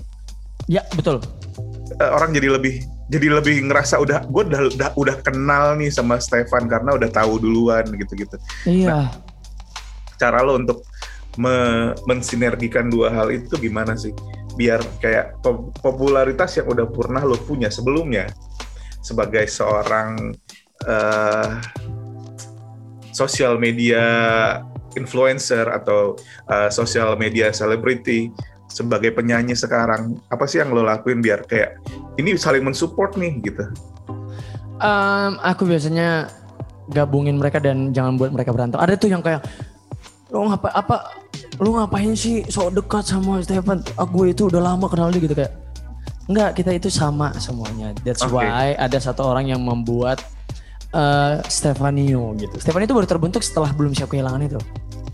ya 0.69 0.85
betul 0.93 1.19
Uh, 1.99 2.15
orang 2.15 2.31
jadi 2.31 2.55
lebih 2.55 2.87
jadi 3.11 3.27
lebih 3.27 3.67
ngerasa 3.67 3.99
udah 3.99 4.23
gue 4.23 4.43
udah, 4.47 4.61
udah 4.71 4.89
udah 4.95 5.15
kenal 5.19 5.75
nih 5.75 5.91
sama 5.91 6.15
Stefan 6.23 6.71
karena 6.71 6.95
udah 6.95 7.11
tahu 7.11 7.35
duluan 7.35 7.83
gitu-gitu. 7.91 8.39
iya 8.63 9.11
cara 10.15 10.39
lo 10.39 10.55
untuk 10.55 10.87
me- 11.35 11.91
mensinergikan 12.07 12.87
dua 12.87 13.11
hal 13.11 13.27
itu 13.35 13.59
gimana 13.59 13.99
sih 13.99 14.15
biar 14.55 14.79
kayak 15.03 15.43
po- 15.43 15.75
popularitas 15.83 16.55
yang 16.55 16.71
udah 16.71 16.87
pernah 16.87 17.23
lo 17.27 17.35
punya 17.35 17.67
sebelumnya 17.67 18.31
sebagai 19.03 19.43
seorang 19.51 20.31
eh 20.81 21.49
sosial 23.21 23.61
media 23.61 24.03
influencer 24.97 25.69
atau 25.69 26.17
eh, 26.49 26.69
sosial 26.73 27.13
media 27.15 27.53
celebrity 27.53 28.33
sebagai 28.71 29.11
penyanyi 29.11 29.53
sekarang 29.53 30.15
apa 30.31 30.47
sih 30.47 30.63
yang 30.63 30.71
lo 30.71 30.81
lakuin 30.81 31.19
biar 31.19 31.43
kayak 31.43 31.75
ini 32.15 32.33
saling 32.39 32.63
mensupport 32.63 33.13
nih 33.19 33.43
gitu? 33.43 33.67
Em, 34.81 35.31
aku 35.43 35.67
biasanya 35.67 36.31
gabungin 36.89 37.37
mereka 37.37 37.61
dan 37.61 37.91
jangan 37.93 38.17
buat 38.17 38.31
mereka 38.33 38.55
berantem. 38.55 38.79
Ada 38.79 38.95
tuh 38.97 39.11
yang 39.11 39.21
kayak 39.21 39.45
lu 40.31 40.47
ngapa 40.47 40.71
apa 40.71 40.95
lu 41.59 41.75
ngapain 41.75 42.15
sih 42.15 42.47
sok 42.47 42.79
dekat 42.79 43.03
sama 43.03 43.43
Stefan? 43.43 43.83
Aku 43.99 44.25
itu 44.25 44.47
udah 44.47 44.63
lama 44.63 44.87
kenal 44.87 45.11
dia 45.11 45.21
gitu 45.21 45.35
kayak. 45.35 45.53
Enggak 46.31 46.55
kita 46.55 46.71
itu 46.71 46.87
sama 46.87 47.35
semuanya. 47.37 47.91
That's 48.07 48.23
Oke. 48.23 48.39
why 48.39 48.73
ada 48.79 48.97
satu 48.97 49.27
orang 49.27 49.51
yang 49.51 49.59
membuat 49.59 50.23
eh 50.91 51.35
Stefanio 51.47 52.35
gitu 52.35 52.55
Stefanio 52.59 52.85
itu 52.87 52.95
baru 52.95 53.07
terbentuk 53.07 53.41
setelah 53.41 53.71
belum 53.71 53.95
siap 53.95 54.11
kehilangan 54.11 54.43
itu 54.43 54.59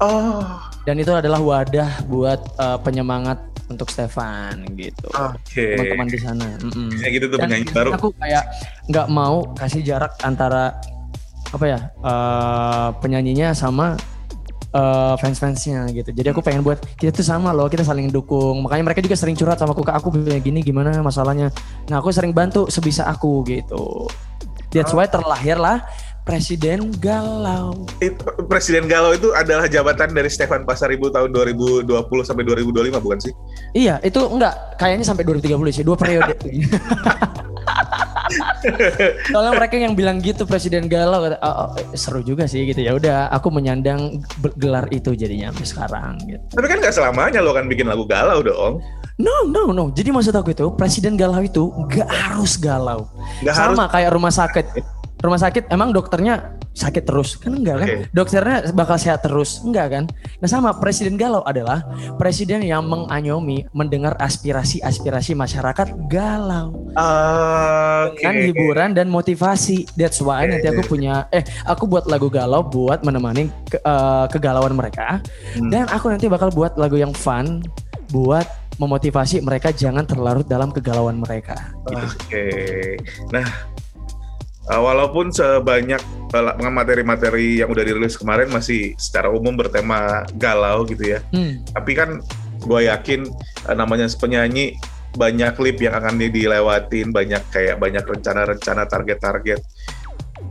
oh 0.01 0.45
dan 0.85 0.97
itu 0.97 1.13
adalah 1.13 1.37
wadah 1.41 2.05
buat 2.09 2.39
eh, 2.57 2.77
penyemangat 2.81 3.37
untuk 3.67 3.91
Stefan 3.91 4.63
gitu 4.79 5.11
oke 5.11 5.63
teman-teman 5.75 6.07
di 6.07 6.19
sana 6.19 6.47
Mm-mm. 6.63 6.89
Kayak 7.03 7.11
gitu 7.19 7.25
tuh 7.35 7.37
penyanyi 7.43 7.67
baru 7.69 7.89
Aku 7.99 8.09
kayak 8.15 8.43
nggak 8.87 9.07
mau 9.11 9.43
kasih 9.59 9.83
jarak 9.83 10.15
antara 10.23 10.79
apa 11.51 11.65
ya 11.67 11.79
eh, 11.91 12.87
penyanyinya 13.03 13.51
sama 13.53 13.99
eh, 14.71 15.15
fans-fansnya 15.19 15.87
gitu. 15.95 16.11
Jadi 16.11 16.27
aku 16.31 16.43
pengen 16.43 16.63
buat 16.63 16.79
kita 16.99 17.11
tuh 17.15 17.25
sama 17.25 17.55
loh, 17.55 17.71
kita 17.71 17.87
saling 17.87 18.11
dukung. 18.11 18.63
Makanya 18.63 18.83
mereka 18.83 18.99
juga 18.99 19.15
sering 19.15 19.35
curhat 19.35 19.59
sama 19.59 19.71
aku, 19.71 19.83
kak 19.83 19.95
aku 19.99 20.11
punya 20.15 20.39
gini 20.43 20.59
gimana 20.59 20.91
masalahnya. 20.99 21.51
Nah 21.87 22.03
aku 22.03 22.11
sering 22.11 22.35
bantu 22.35 22.67
sebisa 22.67 23.07
aku 23.07 23.43
gitu. 23.47 24.07
That's 24.81 24.93
why 24.93 25.09
terlahirlah 25.09 25.81
Presiden 26.27 26.91
Galau. 26.99 27.87
It- 28.03 28.19
Presiden 28.51 28.91
Galau 28.91 29.15
itu 29.15 29.31
adalah 29.31 29.63
jabatan 29.71 30.11
dari 30.11 30.27
Stefan 30.27 30.67
Pasaribu 30.67 31.07
tahun 31.07 31.31
2020 31.31 31.87
sampai 32.27 32.43
2025 32.43 32.99
bukan 32.99 33.19
sih? 33.23 33.31
Iya, 33.71 34.03
itu 34.03 34.19
enggak 34.27 34.75
kayaknya 34.75 35.07
sampai 35.07 35.23
2030 35.23 35.71
sih, 35.71 35.87
dua 35.87 35.95
periode. 35.95 36.35
Soalnya 39.31 39.53
mereka 39.55 39.75
yang 39.79 39.95
bilang 39.95 40.19
gitu 40.19 40.43
Presiden 40.43 40.91
Galau 40.91 41.23
kata, 41.23 41.37
"Oh, 41.39 41.71
oh, 41.71 41.95
seru 41.95 42.19
juga 42.19 42.43
sih 42.43 42.67
gitu 42.67 42.83
ya. 42.83 42.91
Udah, 42.95 43.31
aku 43.31 43.47
menyandang 43.47 44.19
gelar 44.59 44.91
itu 44.91 45.15
jadinya 45.15 45.51
sampai 45.55 45.67
sekarang 45.67 46.13
gitu. 46.27 46.43
Tapi 46.51 46.65
kan 46.67 46.77
nggak 46.83 46.95
selamanya 46.95 47.39
lo 47.39 47.55
kan 47.55 47.71
bikin 47.71 47.87
lagu 47.87 48.03
galau 48.03 48.43
dong. 48.43 48.83
No, 49.17 49.49
no, 49.49 49.73
no. 49.73 49.89
Jadi 49.89 50.13
maksud 50.13 50.29
aku 50.31 50.53
itu 50.53 50.69
Presiden 50.71 51.17
Galau 51.17 51.41
itu 51.41 51.73
nggak 51.73 52.05
harus 52.05 52.53
galau. 52.55 53.09
Harus 53.41 53.57
Sama 53.57 53.89
kayak 53.89 54.13
rumah 54.13 54.29
sakit. 54.29 54.65
Rumah 55.17 55.41
sakit 55.41 55.73
emang 55.73 55.89
dokternya 55.89 56.53
sakit 56.77 57.01
terus 57.01 57.33
kan 57.33 57.49
enggak 57.49 57.81
kan? 57.81 57.87
Oke. 57.89 58.05
Dokternya 58.13 58.57
bakal 58.69 59.01
sehat 59.01 59.25
terus 59.25 59.57
enggak 59.59 59.89
kan? 59.89 60.03
Nah 60.37 60.45
sama 60.45 60.77
Presiden 60.77 61.17
Galau 61.17 61.41
adalah 61.41 61.81
presiden 62.21 62.61
yang 62.61 62.85
menganyomi 62.85 63.65
mendengar 63.73 64.13
aspirasi-aspirasi 64.21 65.33
masyarakat 65.33 65.89
galau 66.05 66.93
Oke. 66.93 68.21
kan 68.21 68.37
hiburan 68.37 68.93
dan 68.93 69.09
motivasi. 69.09 69.89
That's 69.97 70.21
why 70.21 70.45
Oke. 70.45 70.53
nanti 70.53 70.67
aku 70.69 70.85
punya 70.85 71.25
eh 71.33 71.41
aku 71.65 71.89
buat 71.89 72.05
lagu 72.05 72.29
galau 72.29 72.61
buat 72.61 73.01
menemani 73.01 73.49
ke- 73.65 73.81
eh, 73.81 74.25
kegalauan 74.29 74.77
mereka 74.77 75.17
Hmm. 75.57 75.73
dan 75.73 75.89
aku 75.89 76.13
nanti 76.13 76.29
bakal 76.29 76.53
buat 76.53 76.77
lagu 76.77 76.93
yang 76.93 77.09
fun 77.09 77.65
buat 78.13 78.45
memotivasi 78.77 79.41
mereka 79.41 79.73
jangan 79.73 80.05
terlarut 80.05 80.45
dalam 80.45 80.69
kegalauan 80.69 81.17
mereka. 81.17 81.73
Gitu. 81.89 81.97
Oke. 81.97 82.47
Nah, 83.33 83.45
uh, 84.69 84.81
walaupun 84.81 85.33
sebanyak 85.33 86.01
uh, 86.33 86.71
materi-materi 86.71 87.65
yang 87.65 87.69
udah 87.73 87.83
dirilis 87.83 88.17
kemarin 88.17 88.49
masih 88.53 88.93
secara 89.01 89.33
umum 89.33 89.57
bertema 89.57 90.25
galau 90.37 90.85
gitu 90.85 91.17
ya. 91.17 91.19
Hmm. 91.33 91.65
Tapi 91.73 91.91
kan 91.97 92.21
gue 92.61 92.81
yakin 92.85 93.25
uh, 93.65 93.75
namanya 93.75 94.05
penyanyi 94.17 94.77
banyak 95.17 95.57
klip 95.57 95.81
yang 95.81 95.97
akan 95.97 96.21
di- 96.21 96.29
dilewatin, 96.29 97.09
banyak 97.09 97.41
kayak 97.49 97.81
banyak 97.81 98.05
rencana-rencana 98.05 98.85
target-target. 98.85 99.57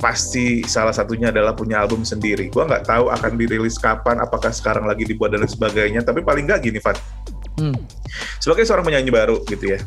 Pasti 0.03 0.67
salah 0.67 0.91
satunya 0.91 1.31
adalah 1.31 1.55
punya 1.55 1.79
album 1.79 2.03
sendiri. 2.03 2.51
Gua 2.51 2.67
nggak 2.67 2.91
tahu 2.91 3.07
akan 3.07 3.33
dirilis 3.39 3.79
kapan, 3.79 4.19
apakah 4.19 4.51
sekarang 4.51 4.91
lagi 4.91 5.07
dibuat 5.07 5.39
dan 5.39 5.47
sebagainya. 5.47 6.03
Tapi 6.03 6.27
paling 6.27 6.51
nggak 6.51 6.61
gini, 6.67 6.83
Van 6.83 6.99
Hmm. 7.57 7.77
sebagai 8.41 8.69
seorang 8.69 8.85
penyanyi 8.85 9.11
baru 9.13 9.41
gitu 9.49 9.77
ya 9.77 9.81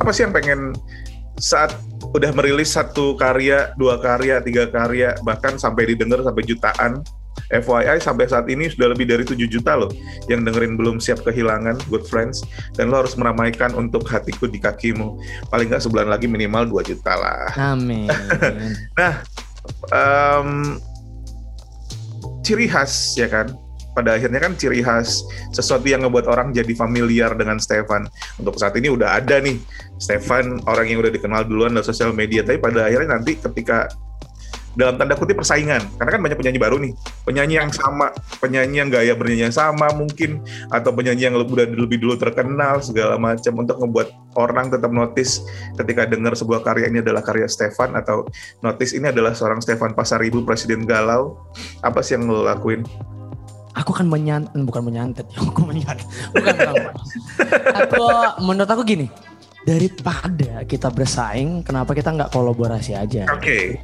apa 0.00 0.10
sih 0.12 0.28
yang 0.28 0.34
pengen 0.36 0.76
saat 1.40 1.74
udah 2.14 2.30
merilis 2.30 2.76
satu 2.76 3.18
karya 3.18 3.74
dua 3.74 3.98
karya 3.98 4.38
tiga 4.44 4.70
karya 4.70 5.18
bahkan 5.26 5.58
sampai 5.58 5.94
didengar 5.94 6.22
sampai 6.22 6.44
jutaan 6.46 7.02
FYI 7.50 8.00
sampai 8.00 8.24
saat 8.30 8.46
ini 8.48 8.70
sudah 8.70 8.94
lebih 8.94 9.04
dari 9.04 9.26
7 9.26 9.36
juta 9.50 9.76
loh 9.76 9.90
yang 10.32 10.46
dengerin 10.46 10.78
belum 10.80 10.96
siap 11.02 11.26
kehilangan 11.26 11.76
Good 11.90 12.06
Friends 12.08 12.46
dan 12.78 12.88
lo 12.88 13.04
harus 13.04 13.18
meramaikan 13.20 13.74
untuk 13.76 14.06
hatiku 14.08 14.48
di 14.48 14.62
kakimu 14.62 15.18
paling 15.52 15.68
nggak 15.68 15.82
sebulan 15.82 16.08
lagi 16.08 16.30
minimal 16.30 16.64
2 16.80 16.90
juta 16.94 17.12
lah 17.14 17.50
Amin. 17.58 18.08
Em, 19.88 20.76
ciri 22.44 22.68
khas 22.68 23.16
ya 23.16 23.28
kan 23.28 23.48
pada 23.94 24.18
akhirnya 24.18 24.42
kan 24.42 24.58
ciri 24.58 24.82
khas 24.82 25.24
sesuatu 25.54 25.86
yang 25.86 26.02
ngebuat 26.04 26.26
orang 26.26 26.50
jadi 26.50 26.74
familiar 26.74 27.32
dengan 27.38 27.62
Stefan. 27.62 28.10
Untuk 28.36 28.58
saat 28.58 28.74
ini 28.74 28.90
udah 28.90 29.22
ada 29.22 29.38
nih 29.38 29.56
Stefan 29.96 30.60
orang 30.66 30.90
yang 30.90 30.98
udah 31.00 31.14
dikenal 31.14 31.46
duluan 31.46 31.72
dalam 31.72 31.86
sosial 31.86 32.10
media. 32.10 32.42
Tapi 32.42 32.58
pada 32.58 32.90
akhirnya 32.90 33.16
nanti 33.16 33.38
ketika 33.38 33.88
dalam 34.74 34.98
tanda 34.98 35.14
kutip 35.14 35.38
persaingan. 35.38 35.80
Karena 35.96 36.10
kan 36.18 36.20
banyak 36.20 36.38
penyanyi 36.38 36.60
baru 36.60 36.76
nih. 36.82 36.92
Penyanyi 37.22 37.54
yang 37.62 37.70
sama 37.70 38.10
penyanyi 38.42 38.76
yang 38.84 38.90
gaya 38.90 39.14
bernyanyi 39.14 39.48
yang 39.48 39.56
sama 39.56 39.88
mungkin 39.94 40.42
atau 40.68 40.90
penyanyi 40.92 41.30
yang 41.30 41.34
udah 41.38 41.66
lebih 41.70 42.02
dulu 42.02 42.18
terkenal 42.18 42.82
segala 42.82 43.16
macam 43.16 43.54
untuk 43.56 43.78
ngebuat 43.80 44.36
orang 44.36 44.68
tetap 44.74 44.90
notice 44.90 45.46
ketika 45.78 46.04
dengar 46.10 46.34
sebuah 46.34 46.66
karya 46.66 46.90
ini 46.90 47.00
adalah 47.00 47.22
karya 47.22 47.46
Stefan 47.46 47.94
atau 47.94 48.26
notice 48.60 48.92
ini 48.92 49.08
adalah 49.08 49.32
seorang 49.32 49.62
Stefan 49.62 49.94
Pasaribu 49.94 50.42
Presiden 50.42 50.84
Galau. 50.84 51.38
Apa 51.80 52.02
sih 52.02 52.18
yang 52.18 52.28
lo 52.28 52.44
lakuin 52.44 52.82
aku 53.74 53.90
kan 53.90 54.06
menyantet 54.06 54.54
bukan 54.64 54.82
menyantet 54.86 55.26
aku 55.34 55.66
menyantet 55.66 56.06
bukan, 56.30 56.54
aku 57.74 58.02
menurut 58.46 58.70
aku 58.70 58.82
gini 58.86 59.06
daripada 59.64 60.62
kita 60.68 60.92
bersaing 60.92 61.64
kenapa 61.64 61.96
kita 61.96 62.12
nggak 62.12 62.30
kolaborasi 62.30 62.92
aja? 62.94 63.24
Oke. 63.32 63.80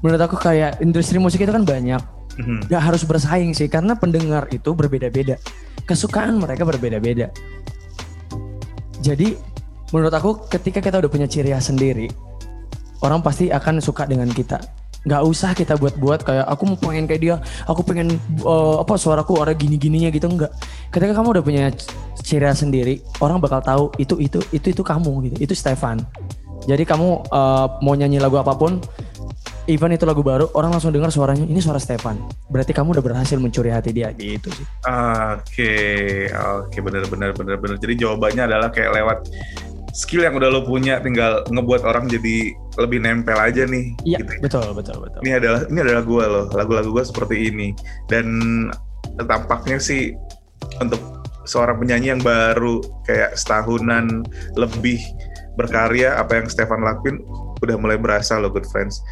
Menurut 0.00 0.20
aku 0.24 0.40
kayak 0.40 0.80
industri 0.80 1.20
musik 1.20 1.44
itu 1.44 1.52
kan 1.52 1.64
banyak. 1.64 2.00
Mhm. 2.40 2.72
nggak 2.72 2.82
harus 2.88 3.02
bersaing 3.04 3.52
sih 3.52 3.68
karena 3.68 3.92
pendengar 3.92 4.48
itu 4.48 4.72
berbeda-beda. 4.72 5.36
Kesukaan 5.84 6.40
mereka 6.40 6.64
berbeda-beda. 6.64 7.28
Jadi 9.04 9.36
menurut 9.92 10.14
aku 10.14 10.48
ketika 10.48 10.80
kita 10.80 11.04
udah 11.04 11.10
punya 11.12 11.28
ciri 11.28 11.52
khas 11.52 11.68
sendiri 11.68 12.08
orang 13.04 13.20
pasti 13.20 13.50
akan 13.50 13.82
suka 13.82 14.06
dengan 14.06 14.30
kita 14.30 14.62
nggak 15.00 15.22
usah 15.24 15.56
kita 15.56 15.80
buat-buat 15.80 16.28
kayak 16.28 16.44
aku 16.44 16.62
mau 16.68 16.76
pengen 16.76 17.08
kayak 17.08 17.20
dia 17.24 17.36
aku 17.64 17.80
pengen 17.80 18.20
eh, 18.20 18.76
apa 18.80 18.94
suaraku 19.00 19.40
orang 19.40 19.56
gini-gininya 19.56 20.12
gitu 20.12 20.28
enggak 20.28 20.52
ketika 20.92 21.16
kamu 21.16 21.40
udah 21.40 21.44
punya 21.44 21.64
ciri 22.20 22.46
sendiri 22.52 22.94
orang 23.24 23.40
bakal 23.40 23.64
tahu 23.64 23.84
itu 23.96 24.20
itu 24.20 24.38
itu 24.52 24.76
itu 24.76 24.82
kamu 24.84 25.30
gitu 25.30 25.36
itu 25.50 25.54
Stefan. 25.56 26.04
Jadi 26.68 26.84
kamu 26.84 27.24
eh, 27.32 27.66
mau 27.80 27.96
nyanyi 27.96 28.20
lagu 28.20 28.36
apa 28.36 28.52
pun 28.52 28.76
even 29.70 29.94
itu 29.94 30.04
lagu 30.04 30.20
baru 30.20 30.50
orang 30.58 30.74
langsung 30.74 30.90
dengar 30.90 31.08
suaranya 31.08 31.46
ini 31.46 31.62
suara 31.62 31.80
Stefan. 31.80 32.20
Berarti 32.52 32.74
kamu 32.74 32.98
udah 32.98 33.04
berhasil 33.04 33.38
mencuri 33.40 33.72
hati 33.72 33.94
dia 33.94 34.12
gitu 34.12 34.50
sih. 34.52 34.66
Oke, 35.36 35.74
oke, 36.30 36.78
benar, 36.82 37.04
benar, 37.06 37.30
benar, 37.32 37.56
benar. 37.56 37.76
Jadi 37.78 37.94
jawabannya 38.02 38.42
adalah 38.50 38.68
kayak 38.68 38.90
lewat 38.92 39.18
skill 39.90 40.22
yang 40.26 40.34
udah 40.38 40.48
lo 40.50 40.62
punya, 40.62 41.02
tinggal 41.02 41.42
ngebuat 41.50 41.82
orang 41.82 42.06
jadi 42.06 42.54
lebih 42.78 42.98
nempel 43.02 43.36
aja 43.36 43.66
nih. 43.66 43.94
iya 44.06 44.18
gitu. 44.22 44.32
betul 44.42 44.66
betul 44.74 44.96
betul 45.02 45.20
Ini 45.26 45.42
adalah 45.42 45.60
ini 45.66 45.78
adalah 45.82 46.02
gue 46.06 46.24
loh, 46.24 46.46
lagu-lagu 46.54 46.90
gue 46.94 47.04
seperti 47.04 47.50
ini. 47.50 47.68
Dan 48.06 48.26
tampaknya 49.18 49.82
sih 49.82 50.14
untuk 50.78 51.00
seorang 51.44 51.82
penyanyi 51.82 52.14
yang 52.14 52.22
baru 52.22 52.78
kayak 53.08 53.34
setahunan 53.34 54.22
lebih 54.54 55.00
berkarya, 55.58 56.16
apa 56.16 56.40
yang 56.40 56.46
Stefan 56.46 56.86
lakuin 56.86 57.18
udah 57.60 57.76
mulai 57.76 57.98
berasa 57.98 58.38
loh, 58.38 58.48
good 58.48 58.64
friends. 58.70 59.02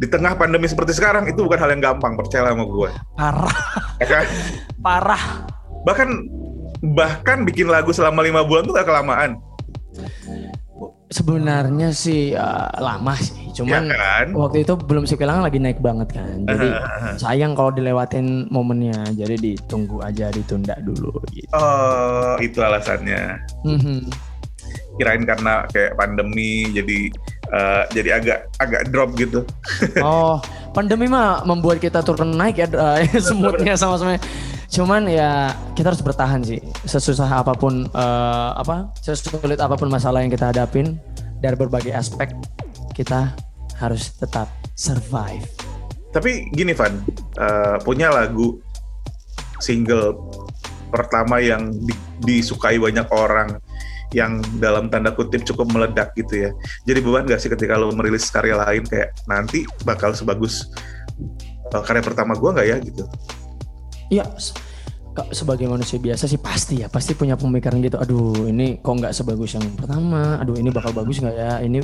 Di 0.00 0.10
tengah 0.10 0.34
pandemi 0.34 0.66
seperti 0.66 0.96
sekarang 0.96 1.28
itu 1.30 1.44
bukan 1.44 1.60
hal 1.60 1.70
yang 1.70 1.94
gampang, 1.94 2.18
percaya 2.18 2.50
sama 2.50 2.64
gue. 2.66 2.90
parah 3.14 3.56
Ya 4.02 4.06
kan? 4.10 4.26
parah 4.82 5.22
bahkan 5.84 6.08
bahkan 6.96 7.44
bikin 7.48 7.68
lagu 7.72 7.92
selama 7.92 8.20
lima 8.20 8.44
bulan 8.44 8.68
tuh 8.68 8.74
gak 8.76 8.88
kelamaan 8.88 9.40
sebenarnya 11.14 11.94
sih 11.94 12.34
eh, 12.34 12.68
lama 12.82 13.14
sih. 13.18 13.54
Cuman 13.54 13.90
ya 13.90 13.94
kan? 13.94 14.26
waktu 14.34 14.66
itu 14.66 14.74
belum 14.74 15.06
sih 15.06 15.14
kehilangan 15.14 15.46
lagi 15.46 15.58
naik 15.62 15.78
banget 15.78 16.10
kan. 16.10 16.42
Jadi 16.48 16.68
sayang 17.22 17.54
kalau 17.54 17.70
dilewatin 17.70 18.50
momennya. 18.50 19.14
Jadi 19.14 19.34
ditunggu 19.38 20.02
aja 20.02 20.34
ditunda 20.34 20.74
dulu 20.82 21.14
gitu. 21.30 21.50
Oh 21.54 22.34
itu 22.42 22.58
alasannya. 22.58 23.38
Mhm. 23.64 24.10
kirain 24.94 25.26
karena 25.26 25.66
kayak 25.74 25.98
pandemi 25.98 26.70
jadi 26.70 27.10
eh, 27.50 27.82
jadi 27.90 28.10
agak 28.22 28.38
agak 28.62 28.82
drop 28.94 29.10
gitu. 29.18 29.42
Oh 29.98 30.38
pandemi 30.74 31.06
mah 31.06 31.46
membuat 31.46 31.78
kita 31.78 32.02
turun 32.02 32.34
naik 32.34 32.58
ya 32.58 32.66
eh, 32.66 33.06
semutnya 33.26 33.78
sama-sama 33.78 34.18
cuman 34.74 35.06
ya 35.06 35.54
kita 35.78 35.94
harus 35.94 36.02
bertahan 36.02 36.42
sih. 36.42 36.58
Sesusah 36.82 37.30
apa 37.30 37.54
pun 37.54 37.86
eh, 37.86 38.50
apa 38.58 38.90
sesulit 38.98 39.62
apa 39.62 39.78
pun 39.78 39.86
masalah 39.86 40.26
yang 40.26 40.34
kita 40.34 40.50
hadapin 40.50 40.98
dari 41.38 41.54
berbagai 41.54 41.94
aspek 41.94 42.34
kita 42.90 43.30
harus 43.78 44.10
tetap 44.18 44.50
survive. 44.74 45.46
Tapi 46.10 46.50
gini 46.50 46.74
Van 46.74 46.90
eh, 47.38 47.76
punya 47.86 48.10
lagu 48.10 48.58
single 49.62 50.18
pertama 50.90 51.38
yang 51.38 51.70
di- 51.70 52.02
disukai 52.26 52.78
banyak 52.78 53.06
orang 53.14 53.58
yang 54.14 54.38
dalam 54.62 54.86
tanda 54.90 55.10
kutip 55.10 55.42
cukup 55.42 55.70
meledak 55.74 56.14
gitu 56.14 56.46
ya. 56.46 56.50
Jadi 56.86 56.98
beban 57.02 57.26
gak 57.26 57.42
sih 57.42 57.50
ketika 57.50 57.74
lo 57.74 57.90
merilis 57.90 58.30
karya 58.30 58.54
lain 58.58 58.86
kayak 58.86 59.14
nanti 59.26 59.66
bakal 59.86 60.10
sebagus 60.10 60.66
eh, 61.70 61.82
karya 61.86 62.02
pertama 62.02 62.34
gua 62.34 62.58
nggak 62.58 62.66
ya 62.66 62.76
gitu 62.82 63.06
Iya, 64.12 64.24
sebagai 65.30 65.70
manusia 65.70 66.02
biasa 66.02 66.26
sih 66.26 66.40
pasti 66.42 66.82
ya, 66.82 66.90
pasti 66.90 67.14
punya 67.14 67.38
pemikiran 67.38 67.78
gitu. 67.80 67.96
Aduh, 68.00 68.50
ini 68.50 68.82
kok 68.82 68.94
nggak 68.98 69.14
sebagus 69.14 69.54
yang 69.54 69.64
pertama. 69.78 70.42
Aduh, 70.42 70.58
ini 70.58 70.68
bakal 70.74 70.90
bagus 70.90 71.22
nggak 71.22 71.36
ya? 71.36 71.52
Ini 71.62 71.78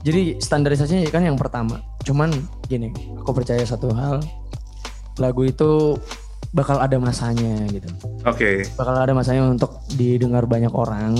jadi 0.00 0.40
standarisasinya 0.40 1.04
kan 1.12 1.22
yang 1.28 1.36
pertama. 1.36 1.82
Cuman 2.02 2.32
gini, 2.66 2.90
aku 3.20 3.30
percaya 3.36 3.60
satu 3.62 3.92
hal, 3.92 4.24
lagu 5.20 5.44
itu 5.44 6.00
bakal 6.50 6.82
ada 6.82 6.98
masanya 6.98 7.62
gitu. 7.70 7.86
oke 8.26 8.66
Bakal 8.74 8.94
ada 9.06 9.12
masanya 9.14 9.46
untuk 9.46 9.86
didengar 9.94 10.50
banyak 10.50 10.72
orang 10.74 11.14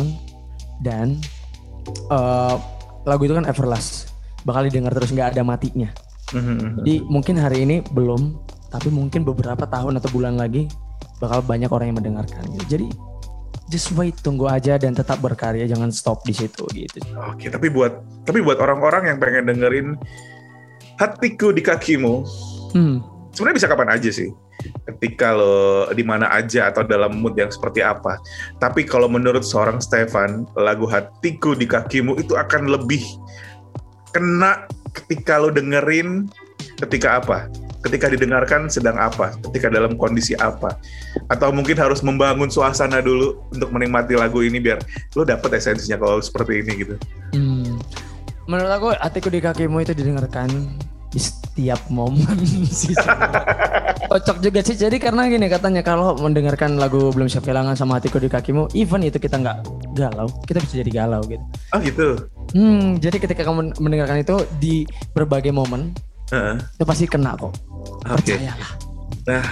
dan 0.82 1.22
eh, 2.10 2.54
lagu 3.06 3.22
itu 3.24 3.34
kan 3.36 3.46
everlast, 3.46 4.10
bakal 4.42 4.66
didengar 4.66 4.90
terus 4.96 5.14
nggak 5.14 5.36
ada 5.36 5.42
matinya. 5.46 5.90
Mhm. 6.34 6.82
Jadi 6.82 6.94
mungkin 7.06 7.34
hari 7.38 7.66
ini 7.66 7.76
belum, 7.94 8.38
tapi 8.70 8.88
mungkin 8.88 9.26
beberapa 9.26 9.66
tahun 9.66 9.98
atau 9.98 10.10
bulan 10.14 10.38
lagi 10.38 10.70
bakal 11.18 11.44
banyak 11.44 11.68
orang 11.68 11.92
yang 11.92 11.98
mendengarkan. 11.98 12.42
Gitu. 12.56 12.64
Jadi 12.78 12.86
just 13.70 13.94
wait, 13.94 14.18
tunggu 14.18 14.50
aja 14.50 14.78
dan 14.78 14.94
tetap 14.94 15.22
berkarya, 15.22 15.66
jangan 15.68 15.94
stop 15.94 16.26
di 16.26 16.34
situ 16.34 16.66
gitu. 16.74 16.98
Oke, 17.30 17.46
tapi 17.50 17.70
buat 17.70 18.02
tapi 18.26 18.42
buat 18.42 18.58
orang-orang 18.58 19.14
yang 19.14 19.18
pengen 19.22 19.46
dengerin 19.46 19.88
hatiku 20.98 21.54
di 21.54 21.62
kakimu, 21.64 22.26
Hmm. 22.70 23.02
sebenarnya 23.34 23.56
bisa 23.62 23.70
kapan 23.70 23.90
aja 23.94 24.10
sih. 24.10 24.30
Ketika 24.60 25.32
lo 25.32 25.88
di 25.96 26.04
mana 26.04 26.28
aja 26.28 26.68
atau 26.68 26.84
dalam 26.84 27.16
mood 27.16 27.32
yang 27.32 27.48
seperti 27.48 27.80
apa. 27.80 28.20
Tapi 28.60 28.84
kalau 28.84 29.08
menurut 29.08 29.40
seorang 29.40 29.80
Stefan, 29.80 30.44
lagu 30.52 30.84
hatiku 30.84 31.56
di 31.56 31.64
kakimu 31.64 32.20
itu 32.20 32.36
akan 32.36 32.68
lebih 32.68 33.00
kena 34.12 34.68
ketika 34.92 35.40
lo 35.40 35.48
dengerin 35.48 36.28
ketika 36.84 37.24
apa? 37.24 37.48
Ketika 37.80 38.12
didengarkan 38.12 38.68
sedang 38.68 39.00
apa? 39.00 39.32
Ketika 39.48 39.72
dalam 39.72 39.96
kondisi 39.96 40.36
apa? 40.36 40.76
Atau 41.32 41.48
mungkin 41.50 41.80
harus 41.80 42.04
membangun 42.04 42.52
suasana 42.52 43.00
dulu 43.00 43.40
untuk 43.48 43.72
menikmati 43.72 44.20
lagu 44.20 44.44
ini 44.44 44.60
biar 44.60 44.84
lo 45.16 45.24
dapet 45.24 45.56
esensinya 45.56 45.96
kalau 45.96 46.20
seperti 46.20 46.60
ini 46.60 46.72
gitu. 46.84 46.94
Hmm. 47.32 47.80
Menurut 48.44 48.72
aku 48.72 48.88
hatiku 48.98 49.32
di 49.32 49.40
kakimu 49.40 49.80
itu 49.80 49.96
didengarkan 49.96 50.50
di 51.10 51.18
setiap 51.18 51.80
momen 51.90 52.38
sih. 52.68 52.94
Cocok 54.10 54.38
juga 54.42 54.60
sih. 54.62 54.78
Jadi 54.78 54.96
karena 55.02 55.26
gini 55.26 55.46
katanya 55.50 55.82
kalau 55.82 56.14
mendengarkan 56.18 56.78
lagu 56.78 57.10
belum 57.10 57.26
siap 57.26 57.46
kehilangan 57.46 57.74
sama 57.74 57.98
hatiku 57.98 58.22
di 58.22 58.30
kakimu, 58.30 58.70
even 58.74 59.02
itu 59.06 59.18
kita 59.18 59.38
nggak 59.38 59.66
galau, 59.94 60.30
kita 60.46 60.62
bisa 60.62 60.74
jadi 60.80 60.90
galau 61.04 61.22
gitu. 61.26 61.44
Oh 61.74 61.78
gitu. 61.82 62.08
Hmm, 62.54 62.98
jadi 62.98 63.16
ketika 63.22 63.46
kamu 63.46 63.78
mendengarkan 63.78 64.22
itu 64.22 64.42
di 64.58 64.82
berbagai 65.14 65.54
momen, 65.54 65.94
Heeh. 66.30 66.56
itu 66.78 66.84
pasti 66.86 67.04
kena 67.10 67.34
kok. 67.34 67.50
Oke. 68.06 68.38
Percayalah. 68.38 68.72
Nah, 69.26 69.44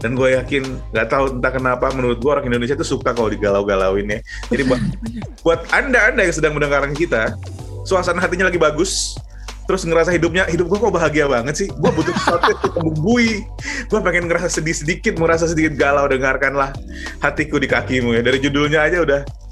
dan 0.00 0.10
gue 0.12 0.28
yakin 0.36 0.62
nggak 0.92 1.08
tahu 1.08 1.24
entah 1.40 1.52
kenapa 1.52 1.88
menurut 1.96 2.20
gue 2.20 2.30
orang 2.32 2.44
Indonesia 2.48 2.76
tuh 2.76 2.84
suka 2.84 3.16
kalau 3.16 3.32
digalau-galauin 3.32 4.08
ya. 4.08 4.20
Jadi 4.52 4.62
buat 4.68 4.82
buat 5.40 5.60
anda 5.72 6.12
anda 6.12 6.24
yang 6.26 6.34
sedang 6.34 6.52
mendengarkan 6.56 6.92
kita, 6.92 7.36
suasana 7.88 8.20
hatinya 8.20 8.48
lagi 8.48 8.60
bagus, 8.60 9.16
terus 9.64 9.84
ngerasa 9.88 10.12
hidupnya 10.12 10.44
hidup 10.48 10.68
gue 10.68 10.78
kok 10.80 10.92
bahagia 10.92 11.24
banget 11.28 11.54
sih. 11.64 11.68
Gue 11.72 11.90
butuh 11.92 12.12
sesuatu 12.12 12.52
yang 12.52 12.72
membumbui. 12.80 13.44
Gue 13.88 14.00
pengen 14.04 14.28
ngerasa 14.28 14.48
sedih 14.48 14.76
sedikit, 14.76 15.16
merasa 15.16 15.48
sedikit 15.48 15.72
galau. 15.76 16.04
Dengarkanlah 16.04 16.76
hatiku 17.24 17.56
di 17.56 17.68
kakimu 17.68 18.16
ya. 18.16 18.20
Dari 18.20 18.38
judulnya 18.40 18.84
aja 18.84 19.00
udah 19.00 19.43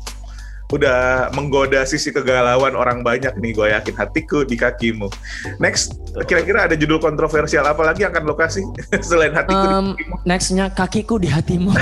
udah 0.73 1.29
menggoda 1.37 1.85
sisi 1.85 2.09
kegalauan 2.09 2.73
orang 2.73 3.05
banyak 3.05 3.37
nih 3.37 3.53
gue 3.53 3.69
yakin. 3.71 3.95
Hatiku 3.95 4.43
di 4.43 4.57
kakimu. 4.57 5.13
Next 5.61 6.01
kira-kira 6.25 6.65
ada 6.65 6.75
judul 6.75 6.97
kontroversial 6.97 7.69
apa 7.69 7.85
lagi 7.85 8.03
yang 8.03 8.13
akan 8.13 8.25
lo 8.25 8.35
kasih? 8.35 8.65
Selain 9.07 9.37
hatiku 9.37 9.53
di 9.61 9.69
Um, 9.73 9.87
kakimu. 9.93 10.15
nextnya 10.25 10.67
kakiku 10.73 11.15
di 11.21 11.29
hatimu. 11.29 11.71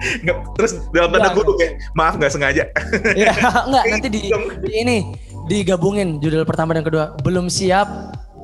Nggak, 0.00 0.36
terus 0.56 0.72
dalam 0.96 1.12
tanda 1.12 1.28
Nggak, 1.28 1.36
kutip 1.36 1.56
ya 1.60 1.68
maaf 1.92 2.14
nggak 2.16 2.32
sengaja. 2.32 2.64
Ya, 3.20 3.36
enggak 3.68 3.84
nanti 3.84 4.08
di, 4.08 4.20
di 4.64 4.70
ini 4.72 4.96
digabungin 5.44 6.16
judul 6.20 6.48
pertama 6.48 6.72
dan 6.72 6.80
kedua. 6.80 7.12
Belum 7.20 7.52
siap 7.52 7.84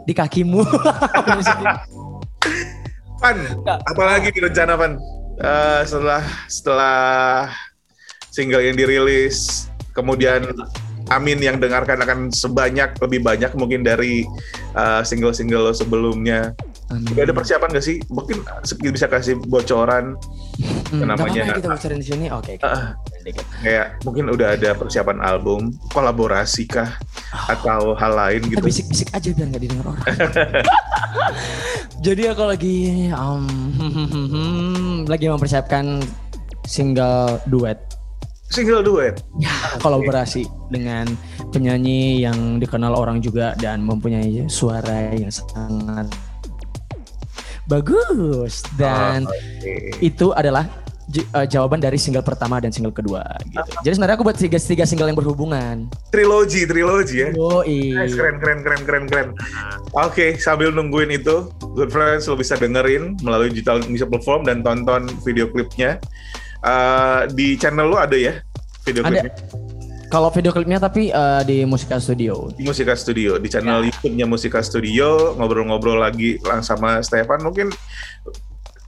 di 0.05 0.13
kakimu. 0.13 0.61
Pan 3.17 3.37
Nggak. 3.41 3.79
apalagi 3.89 4.29
di 4.33 4.41
rencana 4.45 4.77
Pan 4.77 5.01
Eh, 5.37 5.83
setelah 5.85 6.25
setelah 6.49 7.53
single 8.37 8.61
yang 8.61 8.77
dirilis 8.77 9.67
kemudian 9.97 10.45
Amin 11.07 11.39
yang 11.39 11.63
dengarkan 11.63 12.03
akan 12.03 12.35
sebanyak 12.35 12.99
lebih 12.99 13.23
banyak 13.23 13.55
mungkin 13.55 13.81
dari 13.81 14.27
eh, 14.75 15.03
single-single 15.07 15.63
lo 15.63 15.73
sebelumnya 15.73 16.53
Amin. 16.87 17.19
Udah 17.19 17.27
ada 17.27 17.35
persiapan 17.35 17.75
gak 17.75 17.83
sih? 17.83 17.99
Mungkin 18.07 18.47
bisa 18.95 19.11
kasih 19.11 19.35
bocoran 19.43 20.15
Hmm, 20.87 21.03
namanya- 21.03 21.59
kita 21.59 21.67
bocorin 21.67 21.99
di 21.99 22.07
sini. 22.07 22.27
Oke. 22.31 22.63
Ah. 22.63 22.95
Dikit. 23.27 23.43
kayak 23.59 23.99
mungkin 24.07 24.31
udah 24.31 24.55
ada 24.55 24.71
persiapan 24.71 25.19
album, 25.19 25.75
kolaborasi 25.91 26.63
kah 26.71 26.95
atau 27.51 27.99
hal 27.99 28.15
lain 28.15 28.47
Kita 28.47 28.63
gitu. 28.63 28.67
bisik-bisik 28.71 29.11
aja 29.11 29.35
biar 29.35 29.47
nggak 29.51 29.63
didengar 29.67 29.87
orang. 29.91 30.07
Jadi 32.07 32.23
aku 32.31 32.43
lagi 32.47 32.77
um, 33.11 33.43
lagi 35.13 35.27
mempersiapkan 35.27 36.07
single 36.67 37.39
duet 37.47 37.79
Single 38.47 38.81
duet. 38.81 39.21
ya 39.37 39.51
kolaborasi 39.79 40.47
dengan 40.71 41.11
penyanyi 41.51 42.23
yang 42.23 42.57
dikenal 42.57 42.95
orang 42.95 43.19
juga 43.19 43.53
dan 43.59 43.83
mempunyai 43.83 44.47
suara 44.47 45.13
yang 45.13 45.31
sangat 45.31 46.07
bagus 47.67 48.63
dan 48.79 49.27
Oh, 49.27 49.35
oke. 49.35 49.75
itu 49.99 50.31
adalah 50.31 50.71
eh, 51.11 51.47
jawaban 51.47 51.83
dari 51.83 51.99
single 51.99 52.23
pertama 52.23 52.63
dan 52.63 52.71
single 52.71 52.95
kedua 52.95 53.27
gitu. 53.45 53.59
Jadi 53.83 53.95
sebenarnya 53.95 54.17
aku 54.17 54.27
buat 54.27 54.39
tiga, 54.39 54.59
tiga 54.59 54.87
single 54.87 55.11
yang 55.11 55.19
berhubungan. 55.19 55.91
Trilogi, 56.11 56.63
trilogi 56.63 57.27
ya. 57.27 57.29
Yoi. 57.35 57.99
Nice, 57.99 58.15
keren, 58.15 58.39
keren, 58.39 58.63
keren, 58.63 58.83
keren, 58.87 59.05
keren. 59.07 59.29
Oke, 59.93 60.39
sambil 60.39 60.71
nungguin 60.71 61.11
itu, 61.11 61.51
Good 61.75 61.91
Friends 61.91 62.27
lo 62.27 62.39
bisa 62.39 62.55
dengerin 62.55 63.19
melalui 63.23 63.51
digital 63.51 63.83
music 63.87 64.07
platform 64.07 64.47
dan 64.47 64.63
tonton 64.63 65.11
video 65.27 65.51
klipnya. 65.51 65.99
Eh, 66.67 67.21
di 67.31 67.55
channel 67.55 67.87
lo 67.87 67.97
ada 67.97 68.15
ya 68.15 68.43
video 68.83 69.01
Ada. 69.01 69.23
klipnya? 69.23 69.33
Kalau 70.07 70.31
video 70.31 70.51
klipnya 70.51 70.79
tapi 70.79 71.09
eh, 71.09 71.43
di 71.43 71.63
Musika 71.63 71.99
Studio. 71.99 72.51
Di 72.53 72.63
Musika 72.63 72.95
Studio, 72.95 73.39
di 73.39 73.47
channel 73.47 73.81
Ya. 73.81 73.87
YouTube-nya 73.89 74.27
Musika 74.27 74.59
Studio, 74.61 75.35
ngobrol-ngobrol 75.35 75.99
lagi 76.01 76.39
lang 76.43 76.61
sama 76.61 76.99
Stefan. 77.01 77.39
Mungkin 77.41 77.71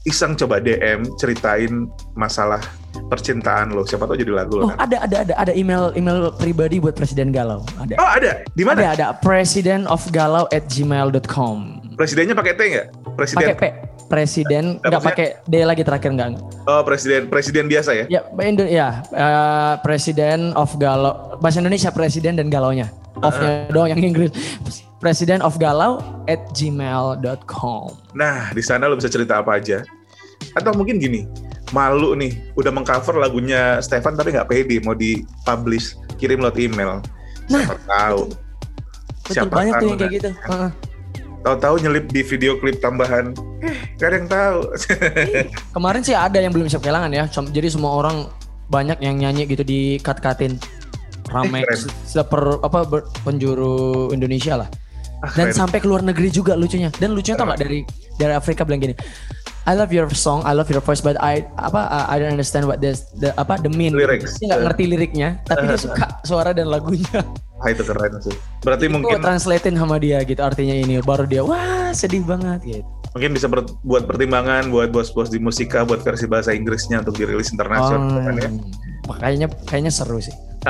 iseng 0.05 0.35
coba 0.35 0.59
DM 0.59 1.05
ceritain 1.17 1.87
masalah 2.15 2.63
percintaan 3.09 3.71
lo. 3.71 3.83
Siapa 3.83 4.07
tahu 4.07 4.15
jadi 4.17 4.33
lagu 4.33 4.59
Oh 4.59 4.61
lo. 4.61 4.67
kan? 4.69 4.79
ada 4.81 4.97
ada 5.03 5.17
ada 5.23 5.35
ada 5.37 5.53
email 5.53 5.91
email 5.95 6.31
pribadi 6.33 6.79
buat 6.79 6.95
Presiden 6.95 7.31
Galau. 7.31 7.63
Ada. 7.77 7.95
Oh 7.95 8.09
ada, 8.09 8.31
di 8.49 8.63
Ada 8.63 8.69
mana? 8.69 8.81
ada 8.89 9.07
presiden 9.17 9.87
of 9.87 10.03
galau 10.11 10.47
at 10.49 10.67
gmail.com. 10.67 11.57
Presidennya 11.95 12.35
pakai 12.35 12.55
T 12.55 12.61
nggak? 12.69 12.87
Presiden. 13.15 13.43
Pakai 13.45 13.55
P. 13.55 13.63
Presiden 14.09 14.81
Eh, 14.81 14.89
nggak 14.89 15.05
pakai 15.05 15.29
D 15.45 15.55
lagi 15.69 15.85
terakhir 15.85 16.17
nggak? 16.17 16.65
Oh 16.65 16.81
presiden, 16.81 17.29
presiden 17.29 17.69
biasa 17.69 17.93
ya? 17.93 18.05
Ya, 18.09 18.21
Indo 18.41 18.65
ya 18.65 19.05
eh, 19.13 19.75
presiden 19.85 20.57
of 20.57 20.73
galau 20.81 21.37
bahasa 21.45 21.61
Indonesia 21.61 21.93
presiden 21.93 22.41
dan 22.41 22.49
galaunya. 22.49 22.89
Of-nya 23.19 23.67
doang 23.75 23.91
yang 23.91 24.03
Inggris. 24.15 24.31
Presiden 24.99 25.43
of 25.43 25.59
galau 25.59 26.03
at 26.27 26.39
gmail.com. 26.55 27.91
Nah, 28.15 28.51
di 28.55 28.63
sana 28.63 28.91
lo 28.91 28.99
bisa 28.99 29.11
cerita 29.11 29.43
apa 29.43 29.59
aja. 29.59 29.83
Atau 30.55 30.75
mungkin 30.75 31.03
gini, 31.03 31.27
malu 31.71 32.15
nih, 32.15 32.55
udah 32.55 32.71
mengcover 32.71 33.19
lagunya 33.19 33.83
Stefan 33.83 34.15
tapi 34.15 34.35
nggak 34.35 34.47
pede 34.51 34.79
mau 34.83 34.95
di-publish, 34.95 35.99
kirim 36.19 36.43
lewat 36.43 36.59
email. 36.59 37.03
Siapa 37.51 37.75
tahu. 37.87 38.23
Betul 39.29 39.35
Siapa 39.35 39.53
banyak 39.55 39.75
tuh 39.77 39.87
yang 39.87 39.99
kayak 39.99 40.09
nah. 40.09 40.17
gitu. 40.17 40.31
Heeh. 40.35 40.71
Tahu-tahu 41.41 41.75
nyelip 41.79 42.07
di 42.07 42.21
video 42.21 42.57
klip 42.57 42.79
tambahan. 42.79 43.33
Eh, 43.61 43.75
gak 43.95 44.07
ada 44.07 44.17
yang 44.17 44.29
tahu. 44.29 44.59
Kemarin 45.75 46.03
sih 46.03 46.13
ada 46.13 46.37
yang 46.37 46.51
belum 46.51 46.67
siap 46.67 46.81
kehilangan 46.81 47.11
ya. 47.11 47.25
Jadi 47.31 47.69
semua 47.69 47.95
orang 47.95 48.27
banyak 48.69 48.99
yang 48.99 49.17
nyanyi 49.17 49.47
gitu 49.47 49.63
di 49.63 49.81
cut-cutin. 49.99 50.59
Rame 51.27 51.61
Eh, 51.61 51.65
keren. 51.65 51.79
se- 51.79 51.95
seper 52.11 52.41
apa 52.59 52.85
ber- 52.85 53.07
penjuru 53.23 54.09
Indonesia 54.11 54.57
lah. 54.57 54.69
Ah, 55.19 55.31
Dan 55.31 55.51
keren. 55.51 55.57
sampai 55.57 55.79
ke 55.79 55.87
luar 55.87 56.01
negeri 56.01 56.29
juga 56.29 56.53
lucunya. 56.53 56.89
Dan 56.93 57.13
lucunya 57.13 57.35
tau 57.35 57.47
nggak 57.47 57.61
dari 57.61 57.81
dari 58.15 58.33
Afrika 58.33 58.65
bilang 58.65 58.81
gini. 58.83 58.97
I 59.63 59.77
love 59.77 59.93
your 59.93 60.09
song, 60.09 60.41
I 60.43 60.57
love 60.57 60.67
your 60.67 60.81
voice, 60.81 60.99
but 60.99 61.21
I 61.21 61.45
apa 61.55 61.85
I 62.09 62.17
don't 62.17 62.33
understand 62.33 62.65
what 62.65 62.81
this 62.81 63.05
the 63.15 63.37
apa 63.37 63.57
the 63.59 63.69
mean. 63.69 63.93
Lyrics. 63.93 64.41
Dia 64.41 64.49
nggak 64.49 64.63
ngerti 64.65 64.85
liriknya, 64.87 65.29
tapi 65.45 65.69
dia 65.69 65.77
suka 65.77 66.09
suara 66.23 66.51
dan 66.51 66.67
lagunya. 66.67 67.21
Ah, 67.59 67.69
itu 67.69 67.83
keren 67.83 68.13
sih. 68.21 68.35
Berarti 68.63 68.87
Itu 68.87 68.95
mungkin 68.95 69.19
translatein 69.19 69.75
sama 69.75 69.99
dia 69.99 70.23
gitu 70.23 70.39
artinya 70.39 70.73
ini. 70.73 71.03
Baru 71.03 71.25
dia 71.25 71.43
wah 71.43 71.91
sedih 71.91 72.23
banget 72.23 72.61
gitu. 72.65 72.87
mungkin 73.09 73.33
bisa 73.33 73.49
ber- 73.49 73.65
buat 73.83 74.05
pertimbangan 74.05 74.69
buat 74.69 74.93
bos-bos 74.93 75.27
di 75.27 75.41
musika 75.41 75.81
buat 75.81 76.05
versi 76.05 76.29
bahasa 76.29 76.53
Inggrisnya 76.53 77.01
untuk 77.01 77.17
dirilis 77.17 77.49
internasional 77.49 78.21
kan 78.21 78.35
ya. 78.37 78.51
Oh, 79.09 79.17
kayaknya 79.17 79.47
kayaknya 79.65 79.89
seru 79.91 80.21
sih. 80.21 80.31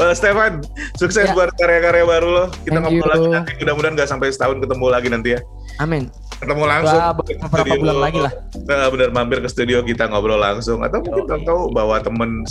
Well, 0.00 0.14
Stefan, 0.14 0.64
sukses 0.96 1.28
Ya. 1.28 1.34
buat 1.36 1.52
karya-karya 1.54 2.04
baru 2.08 2.28
lo. 2.28 2.44
Kita 2.64 2.80
Thank 2.80 2.88
ngobrol 2.88 3.04
you. 3.04 3.12
lagi 3.12 3.26
nanti. 3.28 3.50
Mudah-mudahan 3.60 3.94
nggak 3.94 4.08
sampai 4.08 4.32
setahun 4.32 4.56
ketemu 4.58 4.86
lagi 4.88 5.08
nanti 5.12 5.28
ya. 5.36 5.40
Amin. 5.76 6.08
Ketemu 6.38 6.64
langsung. 6.70 7.00
Beberapa 7.18 7.66
studio. 7.66 7.80
bulan 7.82 7.98
lagi 7.98 8.18
lah. 8.22 8.32
Nah, 8.62 8.86
bener 8.94 9.08
mampir 9.10 9.38
ke 9.42 9.48
studio 9.50 9.82
kita 9.82 10.06
ngobrol 10.06 10.38
langsung. 10.38 10.78
Atau 10.86 11.02
mungkin 11.02 11.26
Oke. 11.26 11.42
tahu 11.42 11.60
bawa 11.74 11.98
temen 11.98 12.46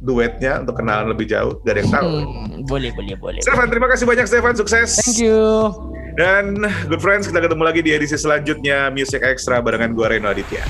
duetnya 0.00 0.64
untuk 0.64 0.80
kenalan 0.80 1.12
lebih 1.12 1.28
jauh. 1.28 1.60
Gak 1.60 1.76
ada 1.76 1.80
yang 1.84 1.92
tahu. 1.92 2.08
Hmm, 2.08 2.64
boleh 2.64 2.90
boleh 2.96 3.14
boleh. 3.20 3.40
Stefan, 3.44 3.68
terima 3.68 3.92
kasih 3.92 4.08
banyak 4.08 4.26
Stefan. 4.26 4.54
Sukses. 4.56 4.96
Thank 5.04 5.20
you. 5.20 5.68
Dan 6.16 6.64
good 6.88 7.04
friends, 7.04 7.28
kita 7.28 7.44
ketemu 7.44 7.60
lagi 7.60 7.80
di 7.84 7.92
edisi 7.92 8.16
selanjutnya 8.16 8.88
Music 8.88 9.20
Extra 9.20 9.60
barengan 9.60 9.92
gue 9.92 10.06
Reno 10.08 10.32
Aditya. 10.32 10.64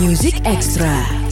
Music 0.00 0.40
Extra. 0.48 1.23